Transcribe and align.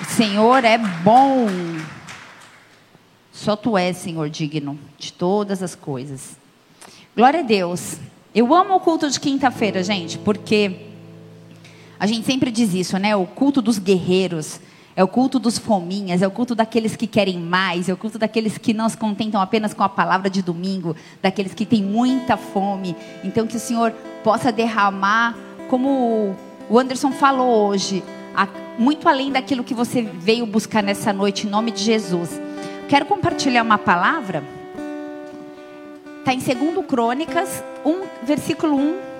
O 0.00 0.04
Senhor 0.04 0.64
é 0.64 0.78
bom. 0.78 1.46
Só 3.32 3.54
tu 3.54 3.76
és, 3.76 3.96
Senhor, 3.96 4.30
digno 4.30 4.78
de 4.98 5.12
todas 5.12 5.62
as 5.62 5.74
coisas. 5.74 6.36
Glória 7.14 7.40
a 7.40 7.42
Deus. 7.42 7.96
Eu 8.34 8.54
amo 8.54 8.74
o 8.74 8.80
culto 8.80 9.10
de 9.10 9.20
quinta-feira, 9.20 9.82
gente, 9.82 10.16
porque 10.18 10.86
a 11.98 12.06
gente 12.06 12.24
sempre 12.24 12.50
diz 12.50 12.72
isso, 12.72 12.98
né? 12.98 13.14
O 13.14 13.26
culto 13.26 13.60
dos 13.60 13.78
guerreiros. 13.78 14.60
É 14.96 15.04
o 15.04 15.08
culto 15.08 15.38
dos 15.38 15.56
fominhas, 15.56 16.20
é 16.20 16.26
o 16.26 16.30
culto 16.30 16.54
daqueles 16.54 16.96
que 16.96 17.06
querem 17.06 17.38
mais, 17.38 17.88
é 17.88 17.92
o 17.92 17.96
culto 17.96 18.18
daqueles 18.18 18.58
que 18.58 18.74
não 18.74 18.88
se 18.88 18.96
contentam 18.96 19.40
apenas 19.40 19.72
com 19.72 19.82
a 19.82 19.88
palavra 19.88 20.28
de 20.28 20.42
domingo, 20.42 20.96
daqueles 21.22 21.54
que 21.54 21.64
têm 21.64 21.82
muita 21.82 22.36
fome. 22.36 22.96
Então, 23.22 23.46
que 23.46 23.56
o 23.56 23.60
Senhor 23.60 23.92
possa 24.24 24.50
derramar, 24.50 25.36
como 25.68 26.34
o 26.68 26.78
Anderson 26.78 27.12
falou 27.12 27.68
hoje, 27.68 28.02
muito 28.78 29.08
além 29.08 29.30
daquilo 29.30 29.62
que 29.62 29.74
você 29.74 30.02
veio 30.02 30.46
buscar 30.46 30.82
nessa 30.82 31.12
noite, 31.12 31.46
em 31.46 31.50
nome 31.50 31.70
de 31.70 31.82
Jesus. 31.82 32.40
Quero 32.88 33.04
compartilhar 33.06 33.62
uma 33.62 33.78
palavra. 33.78 34.42
Está 36.18 36.32
em 36.34 36.38
2 36.38 36.86
Crônicas 36.86 37.62
1, 37.84 38.02
versículo 38.22 38.76
1. 38.76 39.10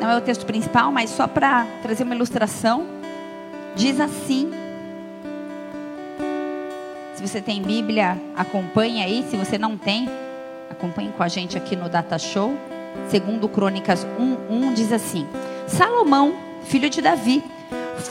Não 0.00 0.10
é 0.10 0.16
o 0.16 0.20
texto 0.20 0.46
principal, 0.46 0.92
mas 0.92 1.10
só 1.10 1.26
para 1.26 1.66
trazer 1.82 2.04
uma 2.04 2.14
ilustração. 2.14 2.86
Diz 3.74 4.00
assim. 4.00 4.50
Se 7.14 7.26
você 7.26 7.42
tem 7.42 7.60
Bíblia, 7.60 8.16
acompanhe 8.36 9.02
aí. 9.02 9.26
Se 9.28 9.36
você 9.36 9.58
não 9.58 9.76
tem, 9.76 10.08
acompanhe 10.70 11.12
com 11.16 11.22
a 11.22 11.28
gente 11.28 11.56
aqui 11.56 11.74
no 11.74 11.88
Data 11.88 12.16
Show. 12.18 12.56
Segundo 13.08 13.48
Crônicas 13.48 14.06
1:1 14.18 14.74
diz 14.74 14.92
assim: 14.92 15.26
Salomão, 15.66 16.34
filho 16.64 16.90
de 16.90 17.00
Davi, 17.00 17.42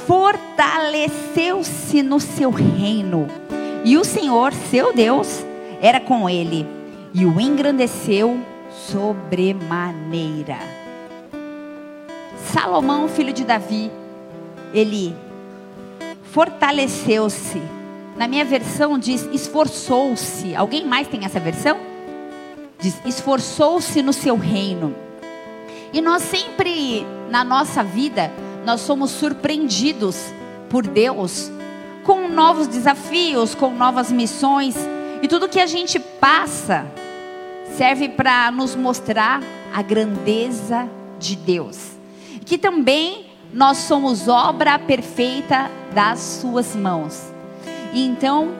fortaleceu-se 0.05 2.01
no 2.01 2.19
seu 2.19 2.49
reino, 2.49 3.27
e 3.83 3.97
o 3.97 4.03
Senhor, 4.03 4.53
seu 4.53 4.93
Deus, 4.93 5.45
era 5.81 5.99
com 5.99 6.29
ele, 6.29 6.65
e 7.13 7.25
o 7.25 7.39
engrandeceu 7.39 8.39
sobremaneira. 8.71 10.57
Salomão, 12.51 13.07
filho 13.07 13.33
de 13.33 13.43
Davi, 13.43 13.91
ele 14.73 15.15
fortaleceu-se. 16.31 17.61
Na 18.15 18.27
minha 18.27 18.45
versão 18.45 18.97
diz 18.97 19.27
esforçou-se. 19.31 20.55
Alguém 20.55 20.85
mais 20.85 21.07
tem 21.07 21.23
essa 21.23 21.39
versão? 21.39 21.77
Esforçou-se 23.05 24.01
no 24.01 24.13
seu 24.13 24.37
reino. 24.37 24.95
E 25.91 26.01
nós 26.01 26.21
sempre 26.23 27.05
na 27.29 27.43
nossa 27.43 27.83
vida, 27.83 28.31
nós 28.65 28.81
somos 28.81 29.11
surpreendidos 29.11 30.17
por 30.69 30.85
Deus 30.85 31.51
com 32.03 32.29
novos 32.29 32.67
desafios, 32.67 33.53
com 33.53 33.71
novas 33.71 34.09
missões, 34.09 34.75
e 35.21 35.27
tudo 35.27 35.49
que 35.49 35.59
a 35.59 35.65
gente 35.65 35.99
passa 35.99 36.85
serve 37.75 38.07
para 38.07 38.49
nos 38.49 38.75
mostrar 38.75 39.41
a 39.73 39.81
grandeza 39.81 40.87
de 41.19 41.35
Deus. 41.35 41.97
Que 42.45 42.57
também 42.57 43.25
nós 43.53 43.77
somos 43.79 44.29
obra 44.29 44.79
perfeita 44.79 45.69
das 45.93 46.19
suas 46.19 46.75
mãos. 46.75 47.21
E 47.93 48.05
então, 48.05 48.53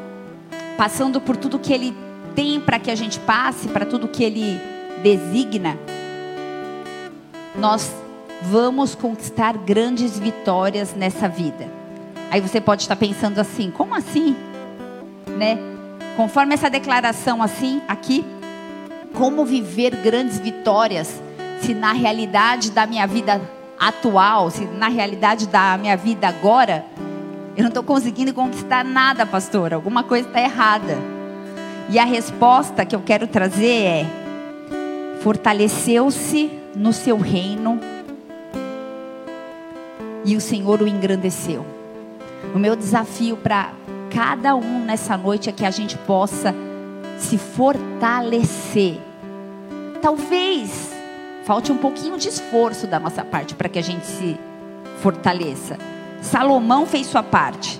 passando 0.77 1.21
por 1.21 1.37
tudo 1.37 1.57
que 1.57 1.71
ele 1.71 1.95
tem 2.37 2.59
para 2.59 2.77
que 2.77 2.91
a 2.91 2.95
gente 2.95 3.19
passe, 3.21 3.67
para 3.67 3.83
tudo 3.83 4.07
que 4.07 4.23
ele 4.23 4.61
designa, 5.01 5.75
nós 7.55 7.91
vamos 8.43 8.93
conquistar 8.93 9.57
grandes 9.57 10.19
vitórias 10.19 10.93
nessa 10.93 11.27
vida. 11.27 11.67
Aí 12.29 12.39
você 12.39 12.61
pode 12.61 12.83
estar 12.83 12.95
pensando 12.95 13.39
assim: 13.39 13.71
como 13.71 13.95
assim? 13.95 14.35
Né? 15.35 15.57
Conforme 16.15 16.53
essa 16.53 16.69
declaração 16.69 17.41
assim, 17.41 17.81
aqui, 17.87 18.23
como 19.15 19.43
viver 19.43 19.95
grandes 19.95 20.37
vitórias 20.37 21.19
se 21.61 21.73
na 21.73 21.91
realidade 21.91 22.69
da 22.69 22.85
minha 22.85 23.07
vida 23.07 23.41
atual, 23.79 24.51
se 24.51 24.63
na 24.65 24.89
realidade 24.89 25.47
da 25.47 25.75
minha 25.75 25.97
vida 25.97 26.27
agora, 26.27 26.85
eu 27.55 27.63
não 27.63 27.69
estou 27.69 27.81
conseguindo 27.81 28.31
conquistar 28.31 28.85
nada, 28.85 29.25
pastor. 29.25 29.73
Alguma 29.73 30.03
coisa 30.03 30.27
está 30.27 30.39
errada. 30.39 31.16
E 31.89 31.97
a 31.97 32.03
resposta 32.03 32.85
que 32.85 32.95
eu 32.95 33.01
quero 33.01 33.27
trazer 33.27 33.83
é: 33.83 34.05
fortaleceu-se 35.21 36.51
no 36.75 36.91
seu 36.91 37.17
reino 37.17 37.79
e 40.25 40.35
o 40.35 40.41
Senhor 40.41 40.81
o 40.81 40.87
engrandeceu. 40.87 41.65
O 42.53 42.59
meu 42.59 42.75
desafio 42.75 43.37
para 43.37 43.71
cada 44.13 44.55
um 44.55 44.83
nessa 44.83 45.17
noite 45.17 45.49
é 45.49 45.53
que 45.53 45.65
a 45.65 45.71
gente 45.71 45.97
possa 45.99 46.53
se 47.17 47.37
fortalecer. 47.37 48.97
Talvez 50.01 50.91
falte 51.45 51.71
um 51.71 51.77
pouquinho 51.77 52.17
de 52.17 52.27
esforço 52.27 52.85
da 52.85 52.99
nossa 52.99 53.23
parte 53.23 53.55
para 53.55 53.69
que 53.69 53.79
a 53.79 53.81
gente 53.81 54.05
se 54.05 54.37
fortaleça. 55.01 55.77
Salomão 56.21 56.85
fez 56.85 57.07
sua 57.07 57.23
parte, 57.23 57.79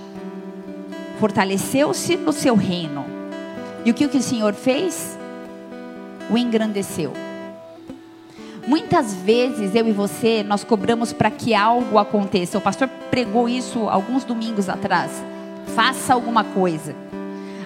fortaleceu-se 1.20 2.16
no 2.16 2.32
seu 2.32 2.56
reino. 2.56 3.17
E 3.86 3.92
o 3.92 3.94
que 3.94 4.06
o 4.06 4.22
Senhor 4.22 4.54
fez? 4.54 5.18
O 6.30 6.38
engrandeceu. 6.38 7.14
Muitas 8.68 9.14
vezes 9.14 9.74
eu 9.76 9.88
e 9.88 9.94
você 9.94 10.44
nós 10.44 10.64
cobramos 10.64 11.14
para 11.14 11.32
que 11.32 11.56
algo 11.56 11.98
aconteça. 11.98 12.58
O 12.58 12.62
pastor 12.62 12.90
pregou 13.10 13.48
isso 13.48 13.88
alguns 13.88 14.26
domingos 14.26 14.68
atrás. 14.68 15.12
Faça 15.74 16.14
alguma 16.14 16.44
coisa. 16.44 16.94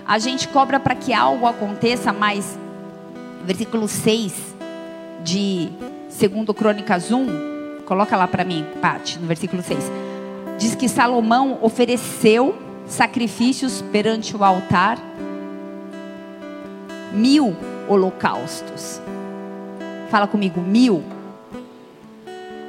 A 0.06 0.20
gente 0.20 0.48
cobra 0.48 0.80
para 0.80 0.94
que 0.94 1.14
algo 1.14 1.48
aconteça, 1.48 2.14
mas 2.14 2.58
versículo 3.46 3.88
6 3.88 4.56
de 5.24 5.70
2 6.10 6.56
Crônicas 6.56 7.12
1, 7.12 7.84
coloca 7.86 8.16
lá 8.16 8.28
para 8.28 8.44
mim, 8.44 8.66
Pati, 8.82 9.18
no 9.20 9.28
versículo 9.28 9.62
6. 9.62 9.92
Diz 10.58 10.76
que 10.76 10.88
Salomão 10.88 11.58
ofereceu 11.62 12.56
sacrifícios 12.86 13.82
perante 13.92 14.36
o 14.36 14.44
altar, 14.44 14.98
mil 17.14 17.56
holocaustos. 17.88 19.02
Fala 20.10 20.28
comigo, 20.28 20.62
mil. 20.62 21.04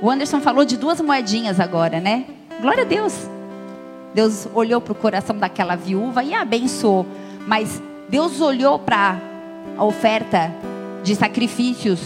O 0.00 0.10
Anderson 0.10 0.40
falou 0.40 0.64
de 0.64 0.76
duas 0.76 1.00
moedinhas 1.00 1.60
agora, 1.60 2.00
né? 2.00 2.26
Glória 2.60 2.82
a 2.82 2.86
Deus. 2.86 3.28
Deus 4.14 4.46
olhou 4.54 4.80
para 4.80 4.92
o 4.92 4.96
coração 4.96 5.36
daquela 5.36 5.74
viúva 5.74 6.22
e 6.22 6.34
a 6.34 6.42
abençoou. 6.42 7.06
Mas 7.46 7.80
Deus 8.08 8.40
olhou 8.40 8.78
para 8.78 9.18
a 9.76 9.84
oferta 9.84 10.52
de 11.02 11.14
sacrifícios 11.16 12.00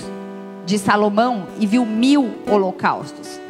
de 0.65 0.79
Salomão 0.79 1.47
e 1.59 1.67
viu 1.67 1.85
mil 1.85 2.35
holocaustos. 2.51 3.41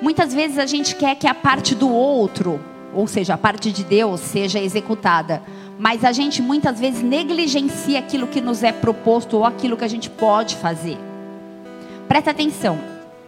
Muitas 0.00 0.34
vezes 0.34 0.58
a 0.58 0.66
gente 0.66 0.96
quer 0.96 1.14
que 1.14 1.26
a 1.26 1.34
parte 1.34 1.74
do 1.74 1.88
outro, 1.88 2.60
ou 2.92 3.06
seja, 3.06 3.34
a 3.34 3.38
parte 3.38 3.70
de 3.70 3.84
Deus, 3.84 4.20
seja 4.20 4.58
executada 4.58 5.42
mas 5.78 6.04
a 6.04 6.12
gente 6.12 6.42
muitas 6.42 6.78
vezes 6.78 7.02
negligencia 7.02 7.98
aquilo 7.98 8.26
que 8.26 8.40
nos 8.40 8.62
é 8.62 8.72
proposto 8.72 9.38
ou 9.38 9.44
aquilo 9.44 9.76
que 9.76 9.84
a 9.84 9.88
gente 9.88 10.10
pode 10.10 10.56
fazer. 10.56 10.98
Presta 12.08 12.30
atenção. 12.30 12.78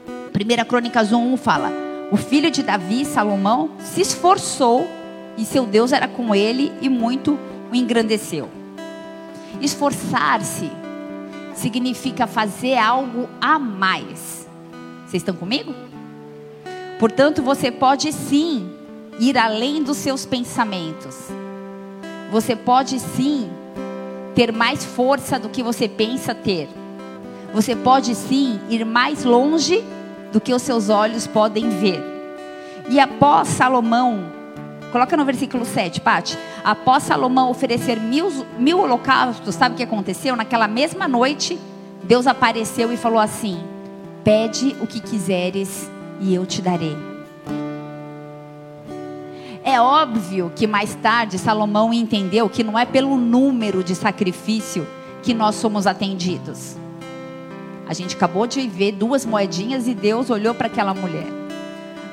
1 0.08 0.64
Crônicas 0.66 1.12
1 1.12 1.36
fala: 1.36 1.72
O 2.10 2.16
filho 2.16 2.50
de 2.50 2.62
Davi, 2.62 3.04
Salomão, 3.04 3.70
se 3.78 4.00
esforçou 4.00 4.86
e 5.36 5.44
seu 5.44 5.66
Deus 5.66 5.92
era 5.92 6.06
com 6.06 6.34
ele 6.34 6.72
e 6.80 6.88
muito 6.88 7.38
o 7.70 7.74
engrandeceu. 7.74 8.48
Esforçar-se 9.60 10.70
significa 11.54 12.26
fazer 12.26 12.76
algo 12.76 13.28
a 13.40 13.58
mais. 13.58 14.46
Vocês 15.06 15.22
estão 15.22 15.34
comigo? 15.34 15.74
Portanto, 16.98 17.42
você 17.42 17.70
pode 17.70 18.12
sim 18.12 18.70
ir 19.18 19.38
além 19.38 19.82
dos 19.82 19.96
seus 19.98 20.26
pensamentos 20.26 21.43
você 22.34 22.56
pode 22.56 22.98
sim 22.98 23.48
ter 24.34 24.52
mais 24.52 24.84
força 24.84 25.38
do 25.38 25.48
que 25.48 25.62
você 25.62 25.86
pensa 25.86 26.34
ter. 26.34 26.68
Você 27.52 27.76
pode 27.76 28.12
sim 28.16 28.58
ir 28.68 28.84
mais 28.84 29.22
longe 29.22 29.84
do 30.32 30.40
que 30.40 30.52
os 30.52 30.60
seus 30.60 30.88
olhos 30.88 31.28
podem 31.28 31.68
ver. 31.68 32.02
E 32.88 32.98
após 32.98 33.46
Salomão, 33.46 34.32
coloca 34.90 35.16
no 35.16 35.24
versículo 35.24 35.64
7, 35.64 36.00
Pati. 36.00 36.36
Após 36.64 37.04
Salomão 37.04 37.52
oferecer 37.52 38.00
mil, 38.00 38.28
mil 38.58 38.80
holocaustos, 38.80 39.54
sabe 39.54 39.76
o 39.76 39.76
que 39.76 39.84
aconteceu? 39.84 40.34
Naquela 40.34 40.66
mesma 40.66 41.06
noite, 41.06 41.56
Deus 42.02 42.26
apareceu 42.26 42.92
e 42.92 42.96
falou 42.96 43.20
assim: 43.20 43.62
Pede 44.24 44.74
o 44.80 44.88
que 44.88 44.98
quiseres 44.98 45.88
e 46.20 46.34
eu 46.34 46.44
te 46.44 46.60
darei. 46.60 47.13
É 49.64 49.80
óbvio 49.80 50.52
que 50.54 50.66
mais 50.66 50.94
tarde 50.96 51.38
Salomão 51.38 51.90
entendeu 51.92 52.50
que 52.50 52.62
não 52.62 52.78
é 52.78 52.84
pelo 52.84 53.16
número 53.16 53.82
de 53.82 53.94
sacrifício 53.94 54.86
que 55.22 55.32
nós 55.32 55.54
somos 55.54 55.86
atendidos. 55.86 56.76
A 57.88 57.94
gente 57.94 58.14
acabou 58.14 58.46
de 58.46 58.68
ver 58.68 58.92
duas 58.92 59.24
moedinhas 59.24 59.88
e 59.88 59.94
Deus 59.94 60.28
olhou 60.28 60.54
para 60.54 60.66
aquela 60.66 60.92
mulher. 60.92 61.26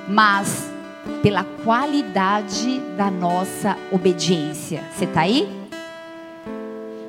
mas 0.08 0.70
pela 1.22 1.44
qualidade 1.44 2.80
da 2.98 3.10
nossa 3.10 3.78
obediência. 3.92 4.84
Você 4.94 5.06
está 5.06 5.22
aí? 5.22 5.50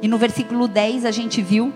E 0.00 0.08
no 0.08 0.18
versículo 0.18 0.66
10 0.66 1.04
a 1.04 1.10
gente 1.10 1.40
viu, 1.40 1.72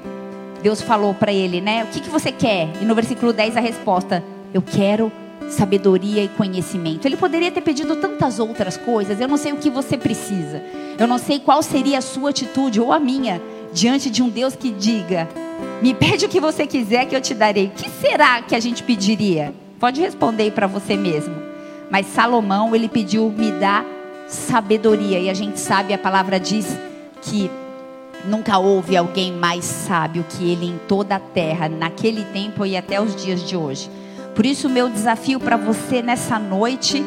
Deus 0.62 0.80
falou 0.80 1.14
para 1.14 1.32
ele, 1.32 1.60
né? 1.60 1.84
O 1.84 1.86
que, 1.88 2.00
que 2.00 2.10
você 2.10 2.32
quer? 2.32 2.70
E 2.80 2.84
no 2.84 2.94
versículo 2.94 3.32
10 3.32 3.56
a 3.56 3.60
resposta: 3.60 4.24
Eu 4.52 4.62
quero 4.62 5.12
sabedoria 5.48 6.22
e 6.24 6.28
conhecimento. 6.28 7.06
Ele 7.06 7.16
poderia 7.16 7.50
ter 7.50 7.60
pedido 7.60 7.96
tantas 7.96 8.38
outras 8.38 8.76
coisas. 8.76 9.20
Eu 9.20 9.28
não 9.28 9.36
sei 9.36 9.52
o 9.52 9.56
que 9.56 9.70
você 9.70 9.96
precisa. 9.96 10.62
Eu 10.98 11.06
não 11.06 11.18
sei 11.18 11.38
qual 11.38 11.62
seria 11.62 11.98
a 11.98 12.02
sua 12.02 12.30
atitude 12.30 12.80
ou 12.80 12.92
a 12.92 12.98
minha 12.98 13.40
diante 13.72 14.10
de 14.10 14.22
um 14.22 14.28
Deus 14.28 14.54
que 14.56 14.70
diga: 14.70 15.28
Me 15.82 15.94
pede 15.94 16.26
o 16.26 16.28
que 16.28 16.40
você 16.40 16.66
quiser 16.66 17.06
que 17.06 17.14
eu 17.14 17.20
te 17.20 17.34
darei. 17.34 17.66
O 17.66 17.70
que 17.70 17.88
será 17.88 18.42
que 18.42 18.54
a 18.54 18.60
gente 18.60 18.82
pediria? 18.82 19.54
Pode 19.78 20.00
responder 20.00 20.52
para 20.52 20.66
você 20.66 20.96
mesmo. 20.96 21.34
Mas 21.90 22.06
Salomão, 22.06 22.74
ele 22.74 22.88
pediu: 22.88 23.30
Me 23.30 23.52
dá 23.52 23.84
sabedoria. 24.28 25.18
E 25.18 25.30
a 25.30 25.34
gente 25.34 25.60
sabe, 25.60 25.94
a 25.94 25.98
palavra 25.98 26.40
diz 26.40 26.66
que 27.22 27.50
Nunca 28.26 28.58
houve 28.58 28.96
alguém 28.96 29.32
mais 29.32 29.64
sábio 29.64 30.24
que 30.28 30.50
ele 30.50 30.66
em 30.66 30.80
toda 30.88 31.14
a 31.14 31.20
terra, 31.20 31.68
naquele 31.68 32.24
tempo 32.24 32.66
e 32.66 32.76
até 32.76 33.00
os 33.00 33.14
dias 33.14 33.40
de 33.46 33.56
hoje. 33.56 33.88
Por 34.36 34.44
isso, 34.44 34.68
o 34.68 34.70
meu 34.70 34.90
desafio 34.90 35.40
para 35.40 35.56
você 35.56 36.02
nessa 36.02 36.38
noite, 36.38 37.02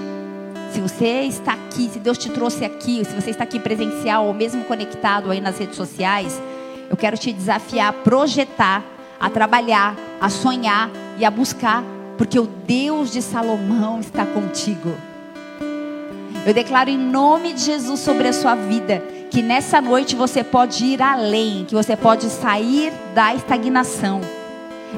se 0.73 0.81
você 0.81 1.21
está 1.21 1.53
aqui, 1.53 1.87
se 1.87 1.99
Deus 1.99 2.17
te 2.17 2.27
trouxe 2.31 2.65
aqui, 2.65 3.05
se 3.05 3.13
você 3.13 3.29
está 3.29 3.43
aqui 3.43 3.59
presencial 3.59 4.25
ou 4.25 4.33
mesmo 4.33 4.63
conectado 4.63 5.29
aí 5.29 5.39
nas 5.39 5.59
redes 5.59 5.75
sociais, 5.75 6.41
eu 6.89 6.97
quero 6.97 7.15
te 7.19 7.31
desafiar 7.31 7.89
a 7.89 7.93
projetar, 7.93 8.83
a 9.19 9.29
trabalhar, 9.29 9.95
a 10.19 10.27
sonhar 10.27 10.89
e 11.19 11.23
a 11.23 11.29
buscar, 11.29 11.83
porque 12.17 12.39
o 12.39 12.47
Deus 12.47 13.11
de 13.11 13.21
Salomão 13.21 13.99
está 13.99 14.25
contigo. 14.25 14.95
Eu 16.47 16.53
declaro 16.53 16.89
em 16.89 16.97
nome 16.97 17.53
de 17.53 17.61
Jesus 17.61 17.99
sobre 17.99 18.27
a 18.27 18.33
sua 18.33 18.55
vida 18.55 19.03
que 19.29 19.43
nessa 19.43 19.79
noite 19.79 20.15
você 20.15 20.43
pode 20.43 20.83
ir 20.83 20.99
além, 20.99 21.63
que 21.65 21.75
você 21.75 21.95
pode 21.95 22.27
sair 22.27 22.91
da 23.13 23.35
estagnação. 23.35 24.38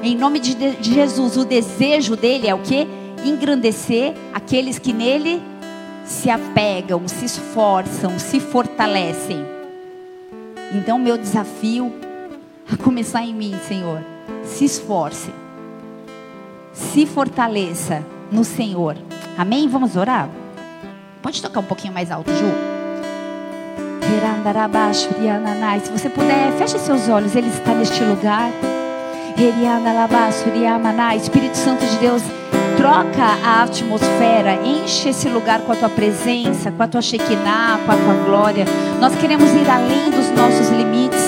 Em 0.02 0.16
nome 0.16 0.40
de, 0.40 0.56
de 0.56 0.94
Jesus, 0.94 1.38
o 1.38 1.46
desejo 1.46 2.16
dele 2.16 2.48
é 2.48 2.56
o 2.56 2.60
que? 2.60 2.88
Engrandecer 3.24 4.14
aqueles 4.34 4.80
que 4.80 4.94
nele 4.94 5.42
se 6.06 6.30
apegam, 6.30 7.08
se 7.08 7.26
esforçam, 7.26 8.18
se 8.18 8.40
fortalecem. 8.40 9.46
Então, 10.74 10.98
meu 10.98 11.18
desafio 11.18 11.92
a 12.72 12.78
começar 12.78 13.24
em 13.24 13.34
mim, 13.34 13.56
Senhor, 13.68 14.02
se 14.44 14.66
esforce, 14.66 15.32
se 16.72 17.06
fortaleça 17.06 18.04
no 18.32 18.44
Senhor. 18.44 18.96
Amém? 19.38 19.68
Vamos 19.68 19.96
orar? 19.96 20.30
Pode 21.22 21.42
tocar 21.42 21.60
um 21.60 21.66
pouquinho 21.66 21.94
mais 21.94 22.10
alto, 22.10 22.32
Ju? 22.32 22.72
Se 25.84 25.92
você 25.92 26.10
puder, 26.10 26.52
feche 26.58 26.80
seus 26.80 27.08
olhos, 27.10 27.36
Ele 27.36 27.48
está 27.48 27.74
neste 27.74 28.04
lugar. 28.04 28.50
Espírito 31.16 31.58
Santo 31.58 31.84
de 31.84 31.98
Deus, 31.98 32.22
troca 32.78 33.24
a 33.44 33.64
atmosfera, 33.64 34.60
enche 34.64 35.10
esse 35.10 35.28
lugar 35.30 35.62
com 35.62 35.72
a 35.72 35.76
tua 35.76 35.90
presença, 35.90 36.72
com 36.72 36.84
a 36.84 36.88
tua 36.88 37.02
Shekinah, 37.02 37.80
com 37.84 37.92
a 37.92 37.96
tua 37.96 38.14
glória. 38.24 38.66
Nós 39.00 39.16
queremos 39.16 39.50
ir 39.54 39.68
além 39.68 40.12
dos 40.12 40.30
nossos 40.30 40.70
limites. 40.70 41.24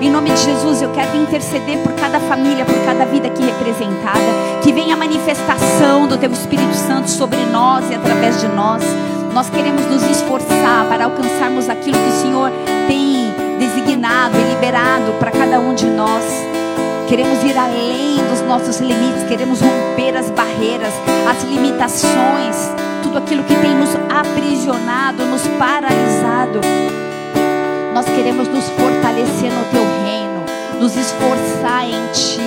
Em 0.00 0.08
nome 0.08 0.30
de 0.30 0.40
Jesus, 0.40 0.82
eu 0.82 0.92
quero 0.92 1.16
interceder 1.16 1.78
por 1.82 1.92
cada 1.94 2.20
família, 2.20 2.64
por 2.64 2.78
cada 2.84 3.04
vida 3.06 3.26
aqui 3.26 3.42
representada. 3.42 4.20
Que 4.62 4.72
venha 4.72 4.94
a 4.94 4.98
manifestação 4.98 6.06
do 6.06 6.16
Teu 6.16 6.30
Espírito 6.30 6.74
Santo 6.74 7.10
sobre 7.10 7.40
nós 7.46 7.90
e 7.90 7.96
através 7.96 8.40
de 8.40 8.46
nós. 8.46 8.84
Nós 9.34 9.50
queremos 9.50 9.84
nos 9.86 10.04
esforçar 10.04 10.86
para 10.88 11.06
alcançarmos 11.06 11.68
aquilo 11.68 11.98
que 11.98 12.08
o 12.08 12.22
Senhor 12.22 12.52
tem 12.86 13.19
designado 13.60 14.38
e 14.38 14.54
liberado 14.54 15.12
para 15.20 15.30
cada 15.30 15.60
um 15.60 15.74
de 15.74 15.84
nós. 15.84 16.24
Queremos 17.06 17.42
ir 17.44 17.56
além 17.56 18.16
dos 18.30 18.40
nossos 18.42 18.80
limites, 18.80 19.24
queremos 19.28 19.60
romper 19.60 20.16
as 20.16 20.30
barreiras, 20.30 20.94
as 21.28 21.42
limitações, 21.44 22.70
tudo 23.02 23.18
aquilo 23.18 23.44
que 23.44 23.54
tem 23.54 23.74
nos 23.74 23.94
aprisionado, 24.08 25.26
nos 25.26 25.46
paralisado. 25.58 26.60
Nós 27.92 28.06
queremos 28.06 28.48
nos 28.48 28.64
fortalecer 28.70 29.52
no 29.52 29.64
teu 29.70 29.84
reino, 30.04 30.44
nos 30.80 30.96
esforçar 30.96 31.84
em 31.84 32.12
ti 32.12 32.40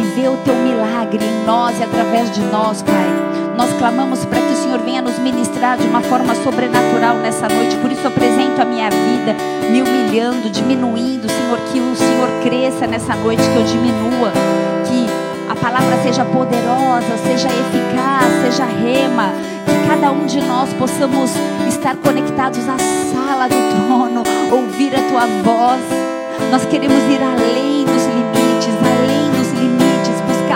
e 0.00 0.20
ver 0.20 0.30
o 0.30 0.36
teu 0.38 0.54
milagre 0.54 1.24
em 1.24 1.46
nós 1.46 1.78
e 1.78 1.84
através 1.84 2.32
de 2.32 2.40
nós, 2.40 2.82
Pai. 2.82 3.25
Nós 3.56 3.72
clamamos 3.78 4.24
para 4.26 4.40
que 4.40 4.52
o 4.52 4.56
Senhor 4.56 4.78
venha 4.80 5.00
nos 5.00 5.18
ministrar 5.18 5.78
de 5.78 5.86
uma 5.86 6.02
forma 6.02 6.34
sobrenatural 6.34 7.16
nessa 7.16 7.48
noite. 7.48 7.74
Por 7.76 7.90
isso 7.90 8.06
apresento 8.06 8.60
a 8.60 8.64
minha 8.66 8.90
vida, 8.90 9.34
me 9.70 9.82
humilhando, 9.82 10.50
diminuindo, 10.50 11.26
Senhor, 11.30 11.58
que 11.72 11.80
o 11.80 11.96
Senhor 11.96 12.28
cresça 12.42 12.86
nessa 12.86 13.14
noite, 13.16 13.42
que 13.42 13.56
eu 13.56 13.64
diminua, 13.64 14.30
que 14.86 15.06
a 15.50 15.54
palavra 15.54 15.96
seja 16.02 16.24
poderosa, 16.24 17.16
seja 17.24 17.48
eficaz, 17.48 18.42
seja 18.42 18.64
rema, 18.64 19.32
que 19.64 19.88
cada 19.88 20.12
um 20.12 20.26
de 20.26 20.40
nós 20.42 20.72
possamos 20.74 21.30
estar 21.66 21.96
conectados 21.96 22.68
à 22.68 22.76
sala 22.78 23.48
do 23.48 23.86
trono, 23.86 24.22
ouvir 24.50 24.94
a 24.94 25.00
tua 25.08 25.26
voz. 25.42 25.80
Nós 26.50 26.64
queremos 26.66 27.02
ir 27.04 27.20
além 27.22 27.84
dos 27.84 28.04
limites, 28.04 28.25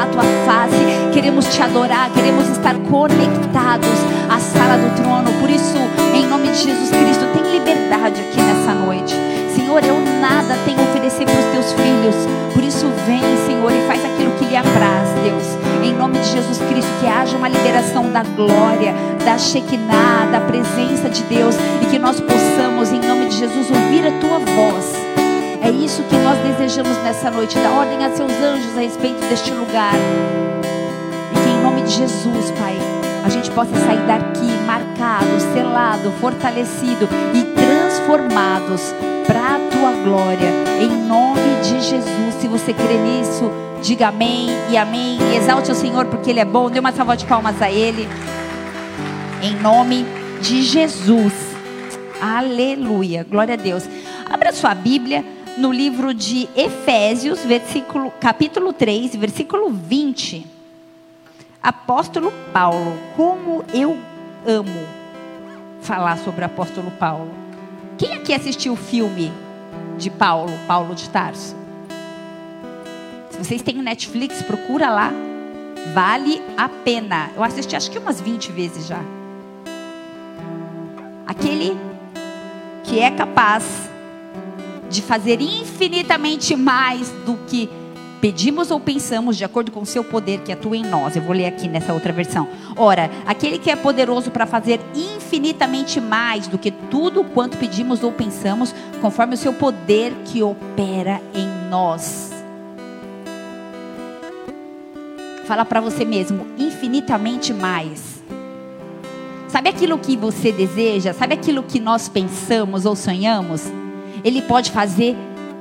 buscar 0.01 0.03
a 0.03 0.07
tua 0.07 0.23
face. 0.47 1.13
Queremos 1.13 1.47
te 1.47 1.63
adorar, 1.63 2.11
queremos 2.15 2.49
estar 2.49 2.75
conectados 2.75 3.89
à 4.29 4.39
sala 4.39 4.77
do 4.79 5.03
trono. 5.03 5.31
Por 5.41 5.51
isso, 5.51 5.79
em 6.15 6.27
nome 6.27 6.49
de 6.49 6.63
Jesus 6.63 6.91
Cristo, 6.91 7.27
tem 7.33 7.53
liberdade 7.53 8.21
aqui 8.21 8.41
nessa 8.41 8.75
noite. 8.75 9.15
Senhor, 9.55 9.83
eu 9.85 9.97
nada 10.21 10.57
tenho 10.65 10.81
a 10.81 10.85
oferecer 10.85 11.25
para 11.25 11.39
os 11.39 11.47
teus 11.53 11.73
filhos. 11.73 12.15
Por 12.55 12.65
isso, 12.65 12.87
vem, 13.07 13.23
Senhor, 13.47 13.73
e 13.73 13.87
faz 13.87 14.05
aquilo 14.05 14.33
que 14.33 14.45
lhe 14.45 14.57
apraz, 14.57 15.11
Deus 15.23 15.61
em 15.83 15.95
nome 15.95 16.19
de 16.19 16.29
Jesus 16.29 16.59
Cristo, 16.69 16.91
que 17.01 17.07
haja 17.07 17.39
uma 17.39 17.49
liberação 17.49 18.13
da 18.13 18.23
glória, 18.23 18.95
da 19.25 19.39
Shekinah, 19.39 20.27
da 20.31 20.41
presença 20.41 21.09
de 21.09 21.23
Deus 21.23 21.55
e 21.81 21.87
que 21.87 21.99
nós 21.99 22.21
possamos, 22.21 22.93
em 22.93 23.01
nome 23.01 23.27
de 23.27 23.39
Jesus, 23.39 23.71
ouvir 23.71 24.07
a 24.07 24.13
tua 24.21 24.39
voz. 24.41 25.10
É 25.63 25.71
isso 25.71 26.03
que 26.05 26.17
nós 26.17 26.39
desejamos 26.39 26.97
nessa 27.03 27.31
noite. 27.31 27.59
Dá 27.59 27.71
ordem 27.71 28.05
a 28.05 28.11
seus 28.11 28.33
anjos 28.33 28.77
a 28.77 28.81
respeito 28.81 29.21
deste 29.29 29.51
lugar. 29.53 29.95
E 31.33 31.41
que 31.43 31.51
em 31.51 31.63
nome 31.63 31.83
de 31.83 31.91
Jesus, 31.91 32.51
Pai, 32.59 32.77
a 33.25 33.29
gente 33.29 33.51
possa 33.51 33.75
sair 33.75 34.07
daqui 34.07 34.51
marcado, 34.67 35.41
selado, 35.55 36.11
fortalecido 36.21 37.09
e 37.35 37.43
transformados 37.43 38.95
para 39.27 39.57
a 39.57 39.59
tua 39.71 39.93
glória. 40.05 40.51
Em 40.81 41.07
nome 41.07 41.61
de 41.63 41.81
Jesus. 41.81 42.35
Se 42.41 42.49
você 42.49 42.73
crê 42.73 42.97
nisso, 42.97 43.51
Diga 43.83 44.09
amém 44.09 44.49
e 44.71 44.77
amém. 44.77 45.19
E 45.33 45.37
exalte 45.37 45.73
o 45.73 45.75
Senhor 45.75 46.05
porque 46.07 46.31
Ele 46.31 46.41
é 46.41 46.45
bom. 46.45 46.71
Dê 46.71 46.79
uma 46.79 46.93
salva 46.93 47.17
de 47.17 47.25
palmas 47.25 47.61
a 47.63 47.71
Ele. 47.71 48.07
Em 49.43 49.57
nome 49.57 50.05
de 50.41 50.63
Jesus. 50.63 51.33
Aleluia. 52.21 53.25
Glória 53.29 53.55
a 53.55 53.57
Deus. 53.57 53.89
Abra 54.29 54.53
sua 54.53 54.75
Bíblia 54.75 55.25
no 55.57 55.73
livro 55.73 56.15
de 56.15 56.49
Efésios, 56.57 57.45
versículo, 57.45 58.13
capítulo 58.21 58.73
3, 58.73 59.17
versículo 59.17 59.71
20. 59.71 60.47
Apóstolo 61.63 62.33
Paulo. 62.53 62.97
Como 63.17 63.65
eu 63.73 63.99
amo 64.47 64.87
falar 65.83 66.19
sobre 66.19 66.43
o 66.43 66.47
apóstolo 66.47 66.91
Paulo. 66.93 67.31
Quem 67.99 68.15
aqui 68.15 68.33
assistiu 68.33 68.73
o 68.73 68.77
filme 68.77 69.33
de 69.99 70.11
Paulo, 70.11 70.53
Paulo 70.67 70.95
de 70.95 71.09
Tarso? 71.11 71.61
vocês 73.43 73.63
têm 73.63 73.77
Netflix, 73.77 74.43
procura 74.43 74.91
lá. 74.91 75.11
Vale 75.95 76.43
a 76.57 76.69
pena. 76.69 77.31
Eu 77.35 77.43
assisti 77.43 77.75
acho 77.75 77.91
que 77.91 77.99
umas 77.99 78.21
20 78.21 78.53
vezes 78.53 78.87
já. 78.87 79.01
Aquele 81.27 81.77
que 82.85 83.01
é 83.01 83.11
capaz 83.11 83.90
de 84.91 85.01
fazer 85.01 85.41
infinitamente 85.41 86.57
mais 86.57 87.11
do 87.25 87.39
que 87.47 87.71
pedimos 88.21 88.71
ou 88.71 88.79
pensamos, 88.79 89.37
de 89.37 89.45
acordo 89.45 89.73
com 89.73 89.81
o 89.81 89.87
seu 89.87 90.05
poder 90.05 90.41
que 90.41 90.53
atua 90.53 90.77
em 90.77 90.85
nós. 90.85 91.17
Eu 91.17 91.23
vou 91.23 91.35
ler 91.35 91.47
aqui 91.47 91.67
nessa 91.69 91.95
outra 91.95 92.13
versão. 92.13 92.47
Ora, 92.77 93.11
aquele 93.27 93.59
que 93.59 93.71
é 93.71 93.77
poderoso 93.77 94.31
para 94.31 94.47
fazer 94.47 94.81
infinitamente 94.95 96.01
mais 96.01 96.47
do 96.47 96.59
que 96.59 96.71
tudo 96.71 97.25
quanto 97.25 97.57
pedimos 97.57 98.03
ou 98.03 98.13
pensamos, 98.13 98.75
conforme 99.01 99.35
o 99.35 99.39
seu 99.39 99.53
poder 99.55 100.13
que 100.27 100.43
opera 100.43 101.21
em 101.35 101.49
nós. 101.71 102.31
Fala 105.47 105.65
para 105.65 105.81
você 105.81 106.05
mesmo, 106.05 106.47
infinitamente 106.59 107.53
mais. 107.53 108.23
Sabe 109.49 109.69
aquilo 109.69 109.99
que 109.99 110.17
você 110.17 110.53
deseja? 110.53 111.13
Sabe 111.13 111.35
aquilo 111.35 111.65
que 111.65 111.81
nós 111.81 112.09
pensamos 112.09 112.87
ou 112.87 112.95
sonhamos? 112.95 113.80
Ele 114.25 114.43
pode 114.43 114.71
fazer 114.71 115.17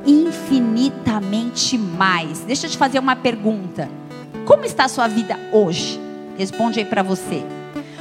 infinitamente 0.06 1.78
mais. 1.78 2.40
Deixa 2.42 2.68
eu 2.68 2.72
te 2.72 2.78
fazer 2.78 3.00
uma 3.00 3.16
pergunta. 3.16 3.90
Como 4.46 4.66
está 4.66 4.86
a 4.86 4.90
sua 4.90 5.08
vida 5.08 5.40
hoje? 5.52 6.00
Responde 6.38 6.80
aí 6.80 6.86
para 6.86 7.04
você. 7.04 7.44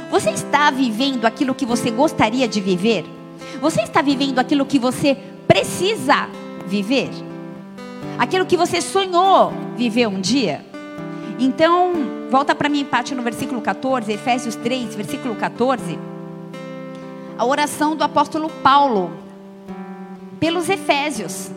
Você 0.09 0.31
está 0.31 0.71
vivendo 0.71 1.25
aquilo 1.25 1.53
que 1.53 1.65
você 1.65 1.91
gostaria 1.91 2.47
de 2.47 2.59
viver? 2.59 3.05
Você 3.61 3.81
está 3.81 4.01
vivendo 4.01 4.39
aquilo 4.39 4.65
que 4.65 4.79
você 4.79 5.17
precisa 5.47 6.27
viver? 6.65 7.09
Aquilo 8.17 8.45
que 8.45 8.57
você 8.57 8.81
sonhou 8.81 9.53
viver 9.77 10.07
um 10.07 10.19
dia? 10.19 10.65
Então, 11.37 11.93
volta 12.29 12.53
para 12.55 12.67
mim, 12.67 12.83
Pati, 12.83 13.15
no 13.15 13.21
versículo 13.21 13.61
14, 13.61 14.11
Efésios 14.11 14.55
3, 14.55 14.95
versículo 14.95 15.35
14. 15.35 15.97
A 17.37 17.45
oração 17.45 17.95
do 17.95 18.03
apóstolo 18.03 18.49
Paulo 18.61 19.11
pelos 20.39 20.69
Efésios. 20.69 21.51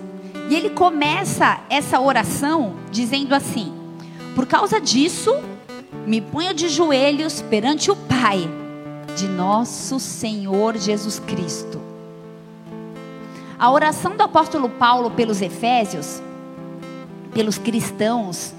E 0.50 0.54
ele 0.54 0.70
começa 0.70 1.60
essa 1.70 2.00
oração 2.00 2.74
dizendo 2.90 3.34
assim: 3.34 3.72
Por 4.34 4.46
causa 4.46 4.80
disso, 4.80 5.34
me 6.06 6.20
ponho 6.20 6.52
de 6.52 6.68
joelhos 6.68 7.40
perante 7.42 7.90
o 7.90 7.96
Pai 7.96 8.48
de 9.16 9.28
nosso 9.28 10.00
Senhor 10.00 10.76
Jesus 10.76 11.18
Cristo. 11.18 11.80
A 13.58 13.70
oração 13.70 14.16
do 14.16 14.22
apóstolo 14.22 14.68
Paulo 14.68 15.10
pelos 15.10 15.40
Efésios, 15.40 16.20
pelos 17.32 17.58
cristãos 17.58 18.52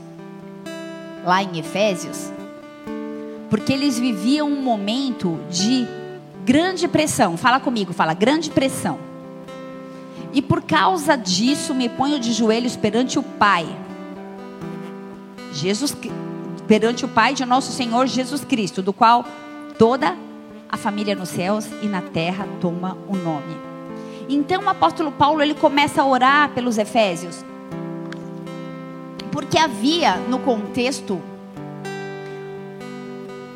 lá 1.26 1.44
em 1.44 1.58
Efésios, 1.58 2.32
porque 3.50 3.74
eles 3.74 4.00
viviam 4.00 4.48
um 4.48 4.62
momento 4.62 5.38
de 5.50 5.86
grande 6.46 6.88
pressão. 6.88 7.36
Fala 7.38 7.60
comigo, 7.60 7.94
fala 7.94 8.14
grande 8.14 8.50
pressão. 8.50 9.13
E 10.34 10.42
por 10.42 10.64
causa 10.64 11.16
disso 11.16 11.74
me 11.76 11.88
ponho 11.88 12.20
de 12.20 12.34
joelhos 12.34 12.76
perante 12.76 13.20
o 13.20 13.24
Pai. 13.24 13.68
Jesus 15.52 15.96
perante 16.68 17.06
o 17.06 17.08
Pai 17.08 17.34
de 17.34 17.46
nosso 17.46 17.72
Senhor 17.72 18.08
Jesus 18.08 18.44
Cristo, 18.44 18.82
do 18.82 18.92
qual 18.92 19.24
toda 19.78 20.18
a 20.68 20.76
família 20.76 21.14
nos 21.14 21.30
céus 21.30 21.68
e 21.84 21.86
na 21.86 22.02
terra 22.02 22.48
toma 22.60 22.98
o 23.08 23.16
nome. 23.16 23.56
Então 24.28 24.64
o 24.64 24.70
apóstolo 24.70 25.12
Paulo 25.12 25.42
ele 25.42 25.54
começa 25.54 26.02
a 26.02 26.06
orar 26.06 26.50
pelos 26.50 26.80
efésios. 26.80 27.46
Porque 29.32 29.58
havia 29.58 30.16
no 30.18 30.40
contexto 30.40 31.22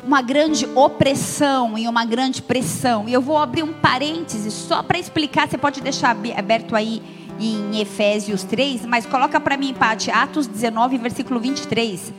uma 0.08 0.22
grande 0.22 0.66
opressão 0.74 1.76
e 1.76 1.86
uma 1.86 2.02
grande 2.02 2.40
pressão. 2.40 3.06
E 3.06 3.12
eu 3.12 3.20
vou 3.20 3.36
abrir 3.36 3.62
um 3.62 3.74
parêntese 3.74 4.50
só 4.50 4.82
para 4.82 4.98
explicar, 4.98 5.46
você 5.46 5.58
pode 5.58 5.82
deixar 5.82 6.16
aberto 6.34 6.74
aí 6.74 7.02
em 7.38 7.78
Efésios 7.78 8.42
3, 8.42 8.86
mas 8.86 9.04
coloca 9.04 9.38
para 9.38 9.58
mim, 9.58 9.74
Pati, 9.74 10.10
Atos 10.10 10.46
19, 10.46 10.96
versículo 10.96 11.38
23 11.38 12.14